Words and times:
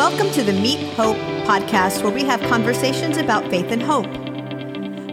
Welcome 0.00 0.30
to 0.30 0.42
the 0.42 0.54
Meet 0.54 0.94
Hope 0.94 1.18
podcast, 1.44 2.02
where 2.02 2.10
we 2.10 2.24
have 2.24 2.40
conversations 2.48 3.18
about 3.18 3.50
faith 3.50 3.70
and 3.70 3.82
hope. 3.82 4.06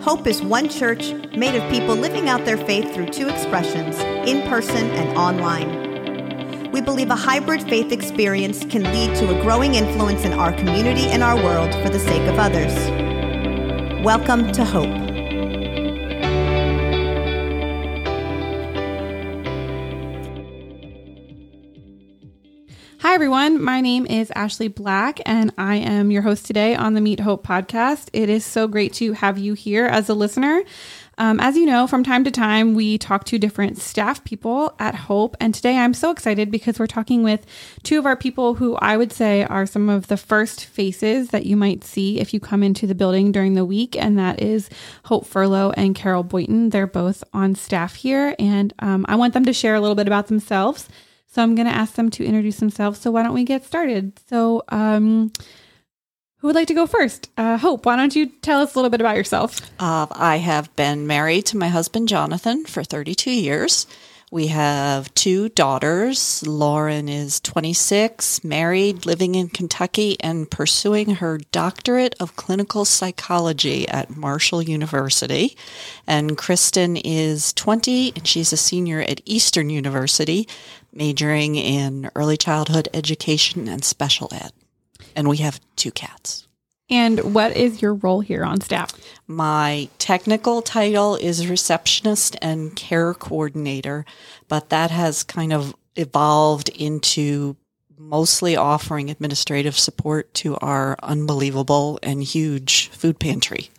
Hope 0.02 0.26
is 0.26 0.42
one 0.42 0.70
church 0.70 1.12
made 1.36 1.56
of 1.56 1.70
people 1.70 1.94
living 1.94 2.30
out 2.30 2.46
their 2.46 2.56
faith 2.56 2.96
through 2.96 3.08
two 3.08 3.28
expressions 3.28 4.00
in 4.26 4.48
person 4.48 4.90
and 4.92 5.18
online. 5.18 6.72
We 6.72 6.80
believe 6.80 7.10
a 7.10 7.18
hybrid 7.18 7.64
faith 7.64 7.92
experience 7.92 8.64
can 8.64 8.84
lead 8.84 9.14
to 9.18 9.38
a 9.38 9.42
growing 9.42 9.76
influence 9.76 10.24
in 10.24 10.32
our 10.32 10.54
community 10.54 11.08
and 11.08 11.22
our 11.22 11.36
world 11.36 11.74
for 11.84 11.90
the 11.90 12.00
sake 12.00 12.26
of 12.30 12.40
others. 12.40 12.74
Welcome 14.06 14.54
to 14.54 14.64
Hope. 14.64 15.07
Everyone. 23.18 23.60
My 23.60 23.82
name 23.82 24.06
is 24.06 24.32
Ashley 24.36 24.68
Black, 24.68 25.20
and 25.26 25.52
I 25.58 25.78
am 25.78 26.12
your 26.12 26.22
host 26.22 26.46
today 26.46 26.76
on 26.76 26.94
the 26.94 27.02
Meet 27.02 27.20
Hope 27.20 27.44
podcast. 27.44 28.10
It 28.14 28.30
is 28.30 28.46
so 28.46 28.68
great 28.68 28.94
to 28.94 29.14
have 29.14 29.40
you 29.40 29.56
here 29.56 29.88
as 29.88 30.08
a 30.08 30.14
listener. 30.14 30.62
Um, 31.18 31.40
as 31.40 31.58
you 31.58 31.66
know, 31.66 31.88
from 31.88 32.04
time 32.04 32.24
to 32.26 32.30
time, 32.30 32.76
we 32.76 33.00
talk 33.00 33.24
to 33.24 33.40
different 33.40 33.80
staff 33.80 34.24
people 34.24 34.76
at 34.78 34.94
Hope. 34.94 35.36
And 35.40 35.52
today 35.52 35.80
I'm 35.80 35.96
so 35.96 36.12
excited 36.12 36.52
because 36.52 36.78
we're 36.78 36.86
talking 36.86 37.24
with 37.24 37.44
two 37.82 37.98
of 37.98 38.06
our 38.06 38.16
people 38.16 38.54
who 38.54 38.76
I 38.76 38.98
would 38.98 39.12
say 39.12 39.44
are 39.44 39.66
some 39.66 39.90
of 39.90 40.06
the 40.10 40.18
first 40.18 40.66
faces 40.66 41.30
that 41.30 41.48
you 41.48 41.58
might 41.58 41.84
see 41.84 42.20
if 42.20 42.36
you 42.36 42.40
come 42.40 42.62
into 42.62 42.86
the 42.86 42.94
building 42.94 43.32
during 43.32 43.56
the 43.56 43.66
week. 43.66 44.00
And 44.00 44.20
that 44.20 44.44
is 44.44 44.70
Hope 45.06 45.26
Furlow 45.26 45.74
and 45.76 45.96
Carol 45.96 46.22
Boynton. 46.22 46.70
They're 46.70 46.86
both 46.86 47.24
on 47.34 47.56
staff 47.56 47.96
here. 47.96 48.36
And 48.38 48.76
um, 48.78 49.08
I 49.10 49.16
want 49.16 49.34
them 49.34 49.46
to 49.46 49.54
share 49.54 49.74
a 49.74 49.82
little 49.82 49.96
bit 49.96 50.06
about 50.06 50.28
themselves 50.28 50.88
so 51.38 51.44
I'm 51.44 51.54
going 51.54 51.68
to 51.68 51.74
ask 51.74 51.94
them 51.94 52.10
to 52.10 52.26
introduce 52.26 52.58
themselves. 52.58 53.00
So 53.00 53.12
why 53.12 53.22
don't 53.22 53.36
we 53.36 53.44
get 53.44 53.64
started? 53.64 54.20
So, 54.28 54.64
um, 54.70 55.32
who 56.40 56.48
would 56.48 56.56
like 56.56 56.68
to 56.70 56.74
go 56.74 56.88
first? 56.88 57.30
Uh, 57.38 57.60
Hope, 57.60 57.86
why 57.86 57.96
don't 57.96 58.16
you 58.16 58.26
tell 58.26 58.60
us 58.62 58.74
a 58.74 58.78
little 58.80 58.90
bit 58.90 59.02
about 59.02 59.18
yourself? 59.18 59.62
Uh, 59.80 60.08
I 60.10 60.38
have 60.38 60.76
been 60.76 61.06
married 61.06 61.46
to 61.48 61.58
my 61.58 61.68
husband, 61.68 62.08
Jonathan, 62.08 62.66
for 62.66 62.84
32 62.84 63.30
years. 63.30 63.86
We 64.30 64.48
have 64.48 65.14
two 65.14 65.48
daughters. 65.48 66.46
Lauren 66.46 67.08
is 67.08 67.40
26, 67.40 68.44
married, 68.44 69.06
living 69.06 69.36
in 69.36 69.48
Kentucky, 69.48 70.18
and 70.20 70.52
pursuing 70.52 71.16
her 71.16 71.38
doctorate 71.54 72.14
of 72.20 72.36
clinical 72.36 72.84
psychology 72.84 73.88
at 73.88 74.18
Marshall 74.18 74.62
University. 74.62 75.56
And 76.06 76.38
Kristen 76.38 76.98
is 76.98 77.54
20, 77.54 78.14
and 78.18 78.28
she's 78.28 78.52
a 78.52 78.58
senior 78.58 79.00
at 79.00 79.22
Eastern 79.24 79.70
University, 79.70 80.46
majoring 80.92 81.56
in 81.56 82.10
early 82.14 82.36
childhood 82.36 82.90
education 82.94 83.70
and 83.70 83.82
special 83.82 84.28
ed. 84.34 84.52
And 85.16 85.30
we 85.30 85.38
have 85.38 85.62
two 85.78 85.92
cats. 85.92 86.47
And 86.90 87.34
what 87.34 87.56
is 87.56 87.82
your 87.82 87.96
role 87.96 88.22
here 88.22 88.44
on 88.44 88.62
staff? 88.62 88.94
My 89.28 89.90
technical 90.00 90.62
title 90.62 91.16
is 91.16 91.48
receptionist 91.48 92.38
and 92.42 92.76
care 92.76 93.14
coordinator, 93.14 94.06
but 94.48 94.70
that 94.70 94.90
has 94.92 95.24
kind 95.24 95.52
of 95.52 95.76
evolved 95.96 96.70
into 96.70 97.58
mostly 97.98 98.56
offering 98.56 99.10
administrative 99.10 99.78
support 99.78 100.34
to 100.36 100.56
our 100.58 100.96
unbelievable 101.04 102.00
and 102.02 102.24
huge 102.24 102.88
food 102.90 103.20
pantry. 103.20 103.70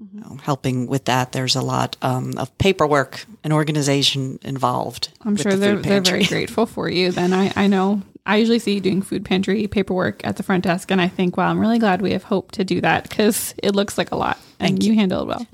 Mm-hmm. 0.00 0.38
helping 0.38 0.86
with 0.88 1.04
that, 1.04 1.30
there's 1.30 1.54
a 1.54 1.62
lot 1.62 1.96
um, 2.02 2.36
of 2.36 2.56
paperwork 2.58 3.24
and 3.44 3.52
organization 3.52 4.40
involved. 4.42 5.10
I'm 5.20 5.36
sure 5.36 5.52
the 5.52 5.58
they're, 5.58 5.76
they're 5.76 6.00
very 6.00 6.24
grateful 6.38 6.66
for 6.66 6.88
you. 6.88 7.12
Then 7.12 7.32
I, 7.32 7.52
I 7.54 7.66
know 7.68 8.02
I 8.24 8.36
usually 8.36 8.58
see 8.58 8.74
you 8.74 8.80
doing 8.80 9.02
food 9.02 9.24
pantry 9.24 9.66
paperwork 9.66 10.24
at 10.24 10.36
the 10.36 10.42
front 10.42 10.64
desk, 10.64 10.90
and 10.90 11.00
I 11.00 11.08
think, 11.08 11.36
wow, 11.36 11.48
I'm 11.48 11.58
really 11.58 11.78
glad 11.78 12.02
we 12.02 12.12
have 12.12 12.24
hope 12.24 12.52
to 12.52 12.64
do 12.64 12.80
that 12.80 13.08
because 13.08 13.54
it 13.62 13.74
looks 13.74 13.98
like 13.98 14.12
a 14.12 14.16
lot, 14.16 14.38
and 14.60 14.82
you. 14.82 14.92
you 14.92 14.98
handle 14.98 15.22
it 15.22 15.26
well. 15.26 15.46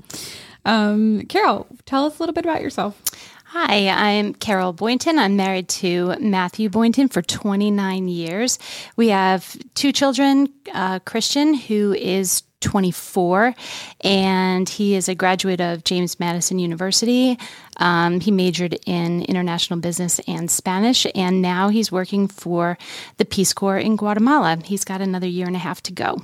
Um, 0.65 1.23
Carol, 1.23 1.67
tell 1.85 2.05
us 2.05 2.19
a 2.19 2.21
little 2.21 2.33
bit 2.33 2.45
about 2.45 2.61
yourself. 2.61 3.01
Hi, 3.45 3.87
I'm 3.87 4.35
Carol 4.35 4.73
Boynton. 4.73 5.17
I'm 5.17 5.35
married 5.35 5.69
to 5.69 6.15
Matthew 6.19 6.69
Boynton 6.69 7.07
for 7.07 7.23
29 7.23 8.07
years. 8.07 8.59
We 8.95 9.07
have 9.07 9.57
two 9.73 9.91
children, 9.91 10.49
uh, 10.71 10.99
Christian, 10.99 11.55
who 11.55 11.93
is 11.93 12.43
24, 12.61 13.55
and 14.01 14.67
he 14.67 14.95
is 14.95 15.07
a 15.07 15.15
graduate 15.15 15.61
of 15.61 15.83
James 15.83 16.19
Madison 16.19 16.59
University. 16.59 17.37
Um, 17.77 18.19
he 18.19 18.31
majored 18.31 18.77
in 18.85 19.23
international 19.23 19.79
business 19.79 20.19
and 20.27 20.51
Spanish, 20.51 21.07
and 21.15 21.41
now 21.41 21.69
he's 21.69 21.91
working 21.91 22.27
for 22.27 22.77
the 23.17 23.25
Peace 23.25 23.53
Corps 23.53 23.77
in 23.77 23.95
Guatemala. 23.95 24.57
He's 24.63 24.83
got 24.83 25.01
another 25.01 25.27
year 25.27 25.47
and 25.47 25.55
a 25.55 25.59
half 25.59 25.81
to 25.83 25.93
go. 25.93 26.21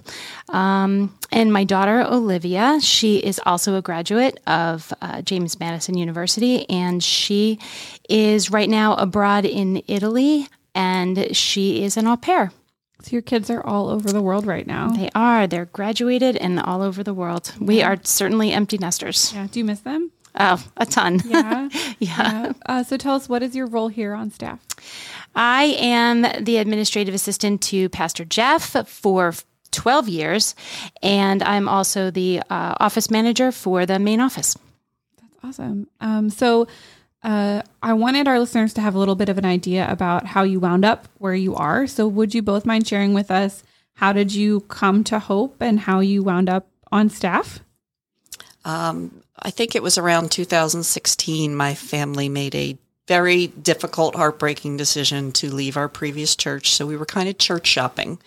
Um, 0.50 1.18
and 1.32 1.54
my 1.54 1.64
daughter, 1.64 2.02
Olivia, 2.02 2.80
she 2.82 3.18
is 3.18 3.40
also 3.46 3.76
a 3.76 3.82
graduate 3.82 4.40
of 4.48 4.94
uh, 5.02 5.22
James 5.22 5.60
Madison 5.60 5.98
University, 5.98 6.70
and 6.70 7.04
she 7.04 7.60
is 8.10 8.52
right 8.52 8.70
now 8.70 8.96
abroad 8.96 9.46
in 9.46 9.82
Italy, 9.88 10.48
and 10.74 11.36
she 11.36 11.84
is 11.84 11.98
an 11.98 12.08
au 12.08 12.18
pair. 12.18 12.52
So 13.06 13.12
your 13.12 13.22
kids 13.22 13.52
are 13.52 13.64
all 13.64 13.90
over 13.90 14.12
the 14.12 14.20
world 14.20 14.48
right 14.48 14.66
now. 14.66 14.88
They 14.90 15.12
are. 15.14 15.46
They're 15.46 15.66
graduated 15.66 16.38
and 16.38 16.60
all 16.60 16.82
over 16.82 17.04
the 17.04 17.14
world. 17.14 17.54
We 17.60 17.84
are 17.84 18.00
certainly 18.02 18.52
empty 18.52 18.80
nesters. 18.80 19.32
Yeah. 19.32 19.46
Do 19.52 19.60
you 19.60 19.64
miss 19.64 19.82
them? 19.82 20.10
Oh, 20.40 20.66
a 20.76 20.88
ton. 20.88 21.22
Yeah. 21.24 21.70
yeah. 21.74 21.90
yeah. 22.00 22.54
Uh, 22.66 22.82
so 22.82 22.98
tell 22.98 23.14
us, 23.14 23.30
what 23.30 23.44
is 23.44 23.56
your 23.56 23.68
role 23.68 23.90
here 23.90 24.16
on 24.16 24.32
staff? 24.32 24.60
I 25.36 25.78
am 25.78 26.26
the 26.44 26.58
administrative 26.58 27.14
assistant 27.14 27.62
to 27.64 27.90
Pastor 27.90 28.26
Jeff 28.26 28.76
for 28.88 29.36
12 29.70 30.10
years, 30.10 30.56
and 31.04 31.44
I'm 31.44 31.70
also 31.70 32.10
the 32.10 32.42
uh, 32.50 32.74
office 32.80 33.12
manager 33.12 33.52
for 33.52 33.86
the 33.86 34.00
main 34.00 34.20
office. 34.20 34.58
That's 35.22 35.38
awesome. 35.44 35.88
Um, 36.02 36.32
so 36.32 36.68
uh, 37.26 37.64
I 37.82 37.94
wanted 37.94 38.28
our 38.28 38.40
listeners 38.40 38.72
to 38.76 38.82
have 38.82 38.94
a 38.94 39.00
little 39.00 39.16
bit 39.16 39.30
of 39.30 39.40
an 39.40 39.46
idea 39.46 39.92
about 39.92 40.28
how 40.28 40.44
you 40.44 40.60
wound 40.60 40.86
up 40.86 41.08
where 41.18 41.34
you 41.34 41.56
are. 41.56 41.88
So, 41.88 42.08
would 42.08 42.36
you 42.36 42.44
both 42.44 42.68
mind 42.68 42.88
sharing 42.88 43.16
with 43.16 43.32
us 43.32 43.64
how 43.96 44.14
did 44.14 44.32
you 44.32 44.60
come 44.62 45.04
to 45.06 45.18
Hope 45.18 45.56
and 45.60 45.80
how 45.80 46.02
you 46.02 46.22
wound 46.22 46.50
up 46.50 46.68
on 46.92 47.10
staff? 47.10 47.62
Um, 48.64 49.24
I 49.40 49.50
think 49.50 49.74
it 49.76 49.82
was 49.82 49.98
around 49.98 50.32
2016. 50.32 51.56
My 51.56 51.74
family 51.74 52.30
made 52.30 52.54
a 52.54 52.78
very 53.08 53.48
difficult, 53.48 54.16
heartbreaking 54.16 54.78
decision 54.78 55.32
to 55.34 55.52
leave 55.52 55.78
our 55.78 55.90
previous 55.90 56.36
church. 56.36 56.76
So 56.76 56.86
we 56.86 56.96
were 56.96 57.08
kind 57.08 57.28
of 57.28 57.40
church 57.40 57.66
shopping, 57.66 58.20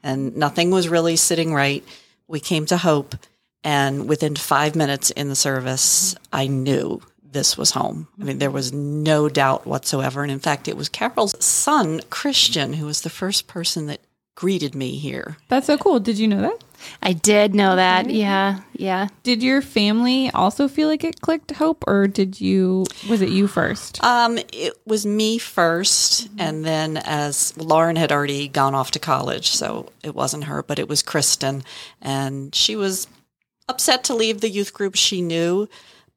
and 0.00 0.36
nothing 0.36 0.70
was 0.70 0.88
really 0.88 1.16
sitting 1.16 1.52
right. 1.52 1.82
We 2.28 2.38
came 2.38 2.66
to 2.66 2.76
Hope, 2.76 3.16
and 3.64 4.08
within 4.08 4.36
five 4.36 4.76
minutes 4.76 5.10
in 5.10 5.28
the 5.28 5.34
service, 5.34 6.14
I 6.32 6.46
knew 6.46 7.02
this 7.34 7.58
was 7.58 7.72
home. 7.72 8.08
I 8.18 8.24
mean, 8.24 8.38
there 8.38 8.50
was 8.50 8.72
no 8.72 9.28
doubt 9.28 9.66
whatsoever. 9.66 10.22
And 10.22 10.32
in 10.32 10.38
fact, 10.38 10.68
it 10.68 10.76
was 10.76 10.88
Carol's 10.88 11.44
son, 11.44 12.00
Christian, 12.08 12.72
who 12.72 12.86
was 12.86 13.02
the 13.02 13.10
first 13.10 13.46
person 13.46 13.86
that 13.88 14.00
greeted 14.34 14.74
me 14.74 14.96
here. 14.96 15.36
That's 15.48 15.66
so 15.66 15.76
cool. 15.76 16.00
Did 16.00 16.18
you 16.18 16.26
know 16.26 16.40
that? 16.40 16.64
I 17.02 17.12
did 17.12 17.54
know 17.54 17.76
that. 17.76 18.10
Yeah. 18.10 18.60
Yeah. 18.72 19.08
Did 19.22 19.42
your 19.42 19.62
family 19.62 20.30
also 20.30 20.68
feel 20.68 20.88
like 20.88 21.04
it 21.04 21.20
clicked 21.20 21.52
hope 21.52 21.84
or 21.86 22.06
did 22.06 22.40
you 22.40 22.84
was 23.08 23.22
it 23.22 23.28
you 23.28 23.46
first? 23.46 24.02
Um 24.02 24.38
it 24.52 24.74
was 24.84 25.06
me 25.06 25.38
1st 25.38 26.28
mm-hmm. 26.28 26.40
and 26.40 26.64
then 26.64 26.96
as 26.98 27.56
Lauren 27.56 27.96
had 27.96 28.12
already 28.12 28.48
gone 28.48 28.74
off 28.74 28.90
to 28.92 28.98
college, 28.98 29.50
so 29.50 29.92
it 30.02 30.14
wasn't 30.14 30.44
her, 30.44 30.62
but 30.62 30.78
it 30.78 30.88
was 30.88 31.02
Kristen 31.02 31.62
and 32.02 32.54
she 32.54 32.76
was 32.76 33.06
upset 33.68 34.04
to 34.04 34.14
leave 34.14 34.40
the 34.40 34.50
youth 34.50 34.74
group 34.74 34.94
she 34.94 35.22
knew 35.22 35.68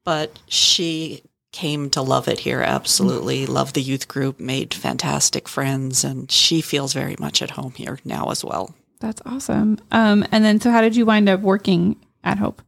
but 0.07 0.40
she 0.47 1.22
came 1.51 1.90
to 1.90 2.01
love 2.01 2.29
it 2.29 2.40
here 2.40 2.62
absolutely. 2.62 3.44
Mm-hmm. 3.44 3.51
loved 3.51 3.75
the 3.75 3.81
youth 3.81 4.07
group 4.07 4.40
made 4.40 4.73
fantastic 4.73 5.50
friends 5.50 6.06
and 6.06 6.31
she 6.31 6.62
feels 6.62 6.94
very 6.94 7.18
much 7.19 7.42
at 7.42 7.51
home 7.51 7.74
here 7.74 8.00
now 8.06 8.31
as 8.31 8.42
well. 8.42 8.74
That's 9.01 9.21
awesome. 9.25 9.80
Um, 9.92 10.25
and 10.31 10.45
then 10.45 10.62
so 10.62 10.71
how 10.71 10.80
did 10.80 10.95
you 10.95 11.06
wind 11.06 11.27
up 11.27 11.42
working 11.42 11.98
at 12.24 12.38
hope? 12.38 12.62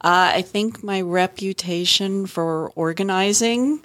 Uh, 0.00 0.30
i 0.38 0.42
think 0.42 0.84
my 0.84 1.00
reputation 1.00 2.26
for 2.26 2.70
organizing 2.76 3.82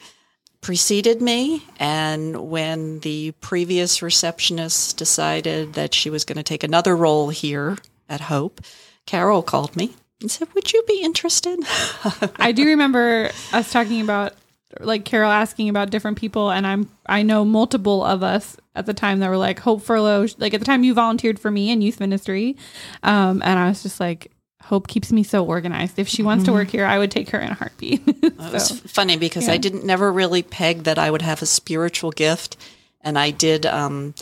preceded 0.62 1.20
me 1.20 1.64
and 1.80 2.50
when 2.50 3.00
the 3.00 3.32
previous 3.42 4.04
receptionist 4.04 4.98
decided 4.98 5.74
that 5.74 5.96
she 5.96 6.12
was 6.12 6.26
going 6.26 6.38
to 6.38 6.44
take 6.44 6.64
another 6.64 6.96
role 6.96 7.30
here 7.30 7.78
at 8.08 8.22
hope 8.22 8.62
carol 9.08 9.42
called 9.42 9.76
me 9.76 9.96
and 10.22 10.32
said, 10.32 10.48
Would 10.54 10.74
you 10.74 10.84
be 10.88 11.02
interested? 11.02 11.60
I 12.38 12.52
do 12.52 12.66
remember 12.66 13.32
us 13.54 13.72
talking 13.72 14.02
about 14.02 14.34
like 14.80 15.06
Carol 15.06 15.32
asking 15.32 15.70
about 15.70 15.90
different 15.90 16.18
people 16.18 16.52
and 16.52 16.68
I'm 16.68 16.90
I 17.06 17.24
know 17.24 17.46
multiple 17.46 18.04
of 18.04 18.22
us 18.22 18.58
at 18.76 18.86
the 18.86 18.94
time 18.94 19.20
that 19.20 19.30
were 19.30 19.38
like 19.38 19.60
Hope 19.60 19.82
Furlow 19.82 20.28
like 20.40 20.54
at 20.54 20.60
the 20.60 20.66
time 20.66 20.84
you 20.84 20.94
volunteered 20.94 21.40
for 21.40 21.50
me 21.50 21.72
in 21.72 21.82
youth 21.82 22.00
ministry 22.00 22.58
um 23.02 23.42
and 23.44 23.58
I 23.58 23.70
was 23.70 23.82
just 23.82 24.00
like 24.00 24.32
Hope 24.68 24.90
keeps 24.90 25.14
me 25.14 25.24
so 25.24 25.46
organized. 25.46 25.98
If 25.98 26.10
she 26.10 26.24
wants 26.24 26.44
mm-hmm. 26.44 26.52
to 26.52 26.60
work 26.60 26.68
here, 26.68 26.86
I 26.86 27.00
would 27.00 27.10
take 27.10 27.30
her 27.30 27.40
in 27.40 27.52
a 27.52 27.54
heartbeat. 27.54 28.04
so, 28.06 28.12
it 28.22 28.52
was 28.52 28.80
funny 28.82 29.16
because 29.16 29.48
yeah. 29.48 29.54
I 29.54 29.58
didn't 29.58 29.86
never 29.86 30.12
really 30.12 30.44
peg 30.44 30.84
that 30.84 31.00
I 31.00 31.10
would 31.10 31.22
have 31.22 31.42
a 31.42 31.46
spiritual 31.46 32.12
gift, 32.12 32.58
and 33.00 33.18
I 33.18 33.32
did 33.32 33.66
um, 33.66 34.14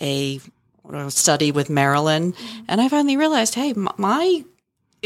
a 0.00 0.40
study 1.08 1.52
with 1.52 1.68
Marilyn, 1.68 2.34
and 2.66 2.80
I 2.80 2.88
finally 2.88 3.18
realized, 3.18 3.56
hey, 3.56 3.74
my 3.74 4.42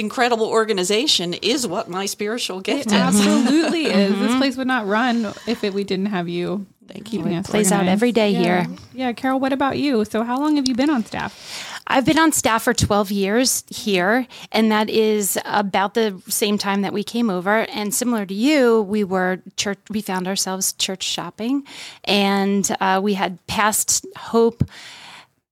incredible 0.00 0.46
organization 0.46 1.34
is 1.34 1.66
what 1.66 1.88
my 1.88 2.06
spiritual 2.06 2.60
gift 2.60 2.86
It 2.86 2.92
is. 2.94 3.00
absolutely 3.00 3.84
is. 4.02 4.18
This 4.18 4.36
place 4.36 4.56
would 4.56 4.66
not 4.66 4.86
run 4.86 5.32
if 5.46 5.62
it, 5.62 5.72
we 5.74 5.84
didn't 5.84 6.06
have 6.06 6.28
you 6.28 6.66
keeping 7.04 7.32
us 7.36 7.46
plays 7.48 7.70
out 7.70 7.86
every 7.86 8.10
day 8.10 8.30
Yeah. 8.32 8.42
here. 8.42 8.66
Yeah, 8.92 9.12
Carol, 9.12 9.38
what 9.38 9.52
about 9.52 9.78
you? 9.78 10.04
So, 10.04 10.24
how 10.24 10.40
long 10.40 10.56
have 10.56 10.66
you 10.68 10.74
been 10.74 10.90
on 10.90 11.04
staff? 11.04 11.78
I've 11.86 12.04
been 12.04 12.18
on 12.18 12.32
staff 12.32 12.64
for 12.64 12.74
12 12.74 13.12
years 13.12 13.62
here, 13.68 14.26
and 14.50 14.72
that 14.72 14.90
is 14.90 15.38
about 15.44 15.94
the 15.94 16.20
same 16.28 16.58
time 16.58 16.82
that 16.82 16.92
we 16.92 17.04
came 17.04 17.30
over. 17.30 17.58
And 17.70 17.94
similar 17.94 18.26
to 18.26 18.34
you, 18.34 18.82
we 18.82 19.04
were 19.04 19.40
church, 19.56 19.78
we 19.88 20.00
found 20.02 20.26
ourselves 20.26 20.72
church 20.72 21.04
shopping, 21.04 21.64
and 22.04 22.68
uh, 22.80 23.00
we 23.02 23.14
had 23.14 23.44
passed 23.46 24.04
Hope 24.16 24.64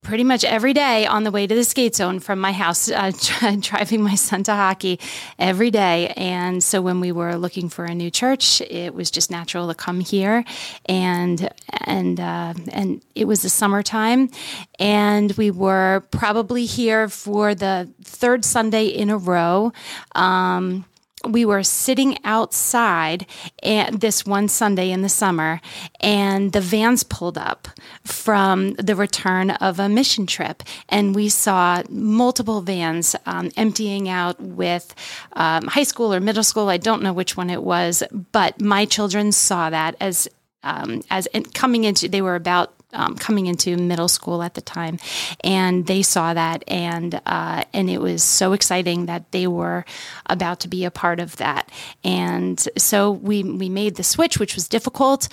pretty 0.08 0.24
much 0.24 0.42
every 0.42 0.72
day 0.72 1.04
on 1.04 1.22
the 1.22 1.30
way 1.30 1.46
to 1.46 1.54
the 1.54 1.62
skate 1.62 1.94
zone 1.94 2.18
from 2.18 2.40
my 2.40 2.50
house, 2.50 2.90
uh, 2.90 3.12
driving 3.60 4.02
my 4.02 4.14
son 4.14 4.42
to 4.42 4.54
hockey 4.54 4.98
every 5.38 5.70
day. 5.70 6.14
And 6.16 6.64
so 6.64 6.80
when 6.80 6.98
we 6.98 7.12
were 7.12 7.36
looking 7.36 7.68
for 7.68 7.84
a 7.84 7.94
new 7.94 8.10
church, 8.10 8.62
it 8.62 8.94
was 8.94 9.10
just 9.10 9.30
natural 9.30 9.68
to 9.68 9.74
come 9.74 10.00
here, 10.00 10.46
and 10.86 11.50
and 11.84 12.18
uh, 12.18 12.54
and 12.72 13.02
it 13.14 13.26
was 13.26 13.42
the 13.42 13.50
summertime, 13.50 14.30
and 14.78 15.32
we 15.32 15.50
were 15.50 16.02
probably 16.10 16.64
here 16.64 17.10
for 17.10 17.54
the 17.54 17.92
third 18.02 18.46
Sunday 18.46 18.86
in 18.86 19.10
a 19.10 19.18
row. 19.18 19.74
Um, 20.14 20.86
we 21.26 21.44
were 21.44 21.62
sitting 21.62 22.18
outside 22.24 23.26
and 23.62 24.00
this 24.00 24.24
one 24.24 24.48
Sunday 24.48 24.90
in 24.90 25.02
the 25.02 25.08
summer, 25.08 25.60
and 26.00 26.52
the 26.52 26.60
vans 26.60 27.02
pulled 27.02 27.38
up 27.38 27.68
from 28.04 28.74
the 28.74 28.94
return 28.94 29.50
of 29.50 29.78
a 29.80 29.88
mission 29.88 30.26
trip, 30.26 30.62
and 30.88 31.14
we 31.14 31.28
saw 31.28 31.82
multiple 31.88 32.60
vans 32.60 33.16
um, 33.26 33.50
emptying 33.56 34.08
out 34.08 34.40
with 34.40 34.94
um, 35.34 35.66
high 35.66 35.82
school 35.82 36.14
or 36.14 36.20
middle 36.20 36.44
school. 36.44 36.68
I 36.68 36.76
don't 36.76 37.02
know 37.02 37.12
which 37.12 37.36
one 37.36 37.50
it 37.50 37.62
was, 37.62 38.02
but 38.32 38.60
my 38.60 38.84
children 38.84 39.32
saw 39.32 39.70
that 39.70 39.96
as 40.00 40.28
um, 40.62 41.02
as 41.10 41.26
and 41.28 41.52
coming 41.54 41.84
into 41.84 42.08
they 42.08 42.22
were 42.22 42.34
about 42.34 42.77
um, 42.92 43.16
coming 43.16 43.46
into 43.46 43.76
middle 43.76 44.08
school 44.08 44.42
at 44.42 44.54
the 44.54 44.60
time, 44.60 44.98
and 45.44 45.86
they 45.86 46.02
saw 46.02 46.34
that, 46.34 46.64
and 46.68 47.20
uh, 47.26 47.64
and 47.72 47.90
it 47.90 48.00
was 48.00 48.22
so 48.22 48.52
exciting 48.52 49.06
that 49.06 49.30
they 49.32 49.46
were 49.46 49.84
about 50.26 50.60
to 50.60 50.68
be 50.68 50.84
a 50.84 50.90
part 50.90 51.20
of 51.20 51.36
that, 51.36 51.70
and 52.04 52.68
so 52.76 53.10
we 53.10 53.42
we 53.42 53.68
made 53.68 53.96
the 53.96 54.04
switch, 54.04 54.38
which 54.38 54.54
was 54.54 54.68
difficult, 54.68 55.28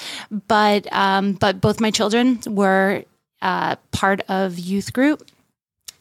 but 0.48 0.92
um, 0.92 1.34
but 1.34 1.62
both 1.62 1.80
my 1.80 1.92
children 1.92 2.40
were 2.48 3.04
uh, 3.42 3.75
part 3.92 4.22
of 4.28 4.60
youth 4.60 4.94
group 4.94 5.28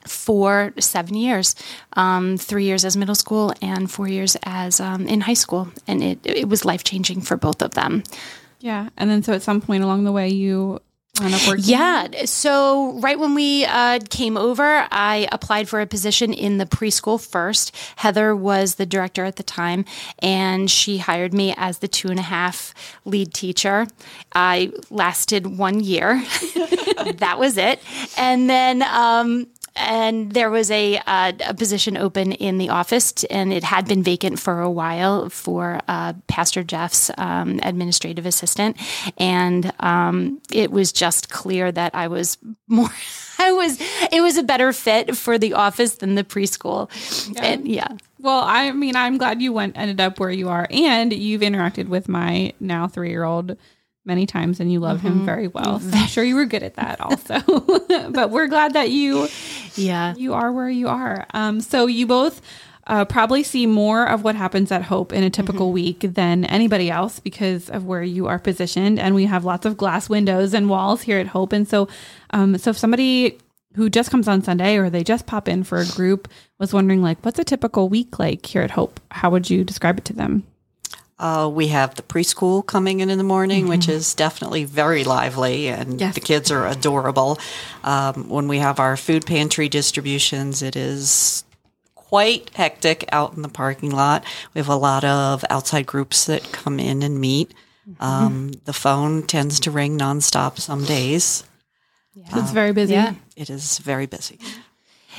for 0.07 0.73
seven 0.79 1.15
years, 1.15 1.55
um, 1.95 2.37
three 2.37 2.65
years 2.65 2.85
as 2.85 2.97
middle 2.97 3.15
school 3.15 3.55
and 3.63 3.91
four 3.91 4.09
years 4.09 4.37
as 4.43 4.81
um, 4.81 5.07
in 5.07 5.21
high 5.23 5.35
school, 5.35 5.69
and 5.87 6.03
it 6.03 6.19
it 6.25 6.49
was 6.49 6.65
life 6.65 6.85
changing 6.85 7.21
for 7.21 7.37
both 7.37 7.63
of 7.63 7.73
them. 7.73 8.03
Yeah. 8.61 8.89
And 8.97 9.11
then, 9.11 9.23
so 9.23 9.35
at 9.35 9.43
some 9.43 9.61
point 9.61 9.85
along 9.85 10.05
the 10.05 10.13
way, 10.13 10.29
you. 10.31 10.81
Yeah. 11.69 12.25
So 12.25 12.93
right 12.99 13.19
when 13.19 13.35
we 13.35 13.65
uh, 13.65 14.01
came 14.11 14.37
over, 14.37 14.87
I 14.91 15.29
applied 15.31 15.69
for 15.69 15.81
a 15.81 15.87
position 15.87 16.33
in 16.33 16.59
the 16.59 16.67
preschool 16.67 17.25
first. 17.25 17.75
Heather 17.97 18.35
was 18.35 18.75
the 18.75 18.87
director 18.87 19.25
at 19.25 19.37
the 19.37 19.45
time, 19.45 19.85
and 20.19 20.69
she 20.71 20.99
hired 20.99 21.33
me 21.33 21.55
as 21.57 21.79
the 21.79 21.89
two 21.89 22.09
and 22.09 22.19
a 22.19 22.23
half 22.23 22.75
lead 23.05 23.33
teacher. 23.33 23.87
I 24.35 24.73
lasted 24.91 25.47
one 25.47 25.81
year. 25.81 26.17
that 27.17 27.37
was 27.39 27.59
it. 27.59 27.81
And 28.17 28.51
then. 28.51 28.83
Um, 28.83 29.47
and 29.85 30.33
there 30.33 30.51
was 30.51 30.71
a, 30.71 30.99
uh, 31.07 31.33
a 31.47 31.55
position 31.55 31.97
open 31.97 32.33
in 32.33 32.59
the 32.59 32.71
office, 32.71 33.13
t- 33.13 33.31
and 33.31 33.53
it 33.53 33.65
had 33.65 33.87
been 33.87 34.03
vacant 34.03 34.39
for 34.39 34.61
a 34.61 34.71
while 34.71 35.29
for 35.31 35.81
uh, 35.89 36.15
Pastor 36.27 36.63
Jeff's 36.63 37.11
um, 37.19 37.61
administrative 37.63 38.27
assistant. 38.27 38.77
And 39.19 39.73
um, 39.81 40.41
it 40.53 40.71
was 40.71 40.93
just 40.93 41.31
clear 41.31 41.71
that 41.73 41.95
I 41.95 42.09
was 42.09 42.39
more. 42.69 42.91
I 43.39 43.53
was. 43.53 43.79
It 44.13 44.21
was 44.21 44.37
a 44.37 44.43
better 44.43 44.73
fit 44.73 45.17
for 45.17 45.39
the 45.39 45.55
office 45.55 45.97
than 45.97 46.15
the 46.15 46.25
preschool. 46.25 46.89
And 47.41 47.67
yeah. 47.67 47.89
Well, 48.21 48.43
I 48.45 48.71
mean, 48.73 48.97
I'm 48.97 49.19
glad 49.19 49.43
you 49.43 49.53
went 49.53 49.77
ended 49.77 50.01
up 50.01 50.19
where 50.19 50.31
you 50.31 50.49
are, 50.49 50.67
and 50.71 51.13
you've 51.13 51.43
interacted 51.43 51.89
with 51.89 52.09
my 52.09 52.55
now 52.61 52.87
three 52.87 53.11
year 53.11 53.25
old 53.25 53.57
many 54.05 54.27
times, 54.27 54.61
and 54.61 54.71
you 54.71 54.81
love 54.81 55.01
him 55.01 55.25
very 55.25 55.49
well. 55.49 55.81
So 55.81 55.97
I'm 55.97 56.07
sure 56.09 56.23
you 56.25 56.35
were 56.37 56.45
good 56.45 56.63
at 56.63 56.75
that, 56.75 57.01
also. 57.01 57.41
but 58.11 58.31
we're 58.31 58.49
glad 58.49 58.75
that 58.75 58.91
you 58.91 59.29
Yeah. 59.77 60.15
you 60.17 60.35
are 60.35 60.53
where 60.53 60.69
you 60.69 60.89
are. 60.89 61.27
Um, 61.33 61.61
so 61.61 61.87
you 61.87 62.07
both 62.07 62.43
uh, 62.87 63.07
probably 63.07 63.43
see 63.43 63.65
more 63.67 64.05
of 64.07 64.23
what 64.25 64.37
happens 64.37 64.71
at 64.71 64.83
Hope 64.83 65.11
in 65.13 65.25
a 65.25 65.31
typical 65.31 65.73
week 65.73 66.01
than 66.01 66.45
anybody 66.45 66.91
else 66.91 67.19
because 67.19 67.71
of 67.71 67.87
where 67.87 68.03
you 68.03 68.27
are 68.27 68.39
positioned, 68.39 68.99
and 68.99 69.15
we 69.15 69.25
have 69.25 69.45
lots 69.47 69.65
of 69.65 69.77
glass 69.77 70.09
windows 70.11 70.53
and 70.53 70.69
walls 70.69 71.01
here 71.03 71.19
at 71.19 71.29
Hope. 71.29 71.53
And 71.55 71.67
so, 71.67 71.89
um, 72.31 72.59
so 72.59 72.71
if 72.71 72.77
somebody 72.79 73.39
who 73.77 73.89
just 73.89 74.11
comes 74.11 74.29
on 74.29 74.43
Sunday 74.43 74.77
or 74.77 74.91
they 74.91 75.03
just 75.03 75.27
pop 75.27 75.49
in 75.49 75.65
for 75.65 75.79
a 75.79 75.87
group 75.87 76.29
was 76.59 76.73
wondering, 76.75 77.03
like, 77.03 77.19
what's 77.25 77.39
a 77.39 77.45
typical 77.45 77.89
week 77.89 78.19
like 78.19 78.45
here 78.47 78.63
at 78.63 78.71
Hope? 78.73 79.01
How 79.11 79.31
would 79.31 79.49
you 79.51 79.65
describe 79.65 79.99
it 79.99 80.05
to 80.05 80.13
them? 80.13 80.45
Uh, 81.19 81.49
we 81.53 81.69
have 81.69 81.95
the 81.95 82.03
preschool 82.03 82.67
coming 82.67 82.99
in 83.01 83.09
in 83.09 83.19
the 83.19 83.25
morning, 83.25 83.69
which 83.69 83.89
is 83.89 84.15
definitely 84.15 84.65
very 84.65 85.05
lively, 85.05 85.69
and 85.69 86.01
Yes. 86.01 86.15
the 86.15 86.21
kids 86.21 86.51
are 86.51 86.67
adorable. 86.67 87.39
Um, 87.85 88.29
when 88.29 88.49
we 88.49 88.59
have 88.59 88.81
our 88.81 88.97
food 88.97 89.25
pantry 89.25 89.69
distributions, 89.69 90.61
it 90.61 90.75
is 90.75 91.45
quite 91.95 92.51
hectic 92.55 93.05
out 93.13 93.35
in 93.35 93.43
the 93.43 93.49
parking 93.49 93.91
lot. 93.91 94.25
We 94.55 94.59
have 94.59 94.69
a 94.69 94.75
lot 94.77 95.05
of 95.05 95.45
outside 95.51 95.87
groups 95.87 96.25
that 96.27 96.51
come 96.53 96.81
in 96.81 97.03
and 97.03 97.21
meet. 97.21 97.55
Um, 98.01 98.53
the 98.65 98.73
phone 98.73 99.23
tends 99.23 99.61
to 99.61 99.71
ring 99.71 99.97
nonstop 99.99 100.59
some 100.59 100.85
days. 100.85 101.45
So 102.31 102.39
it's 102.41 102.51
very 102.51 102.73
busy. 102.73 102.95
Yeah. 102.95 103.15
It 103.37 103.51
is 103.51 103.79
very 103.79 104.07
busy. 104.07 104.39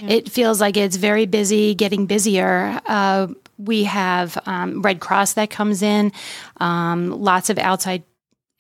It 0.02 0.30
feels 0.30 0.62
like 0.62 0.78
it's 0.78 0.96
very 0.96 1.26
busy, 1.26 1.76
getting 1.76 2.06
busier. 2.06 2.80
Uh, 2.86 3.28
we 3.58 3.84
have 3.86 4.38
um, 4.46 4.82
Red 4.82 5.00
Cross 5.00 5.34
that 5.34 5.50
comes 5.50 5.82
in, 5.82 6.12
um, 6.58 7.10
lots 7.10 7.50
of 7.50 7.58
outside 7.58 8.04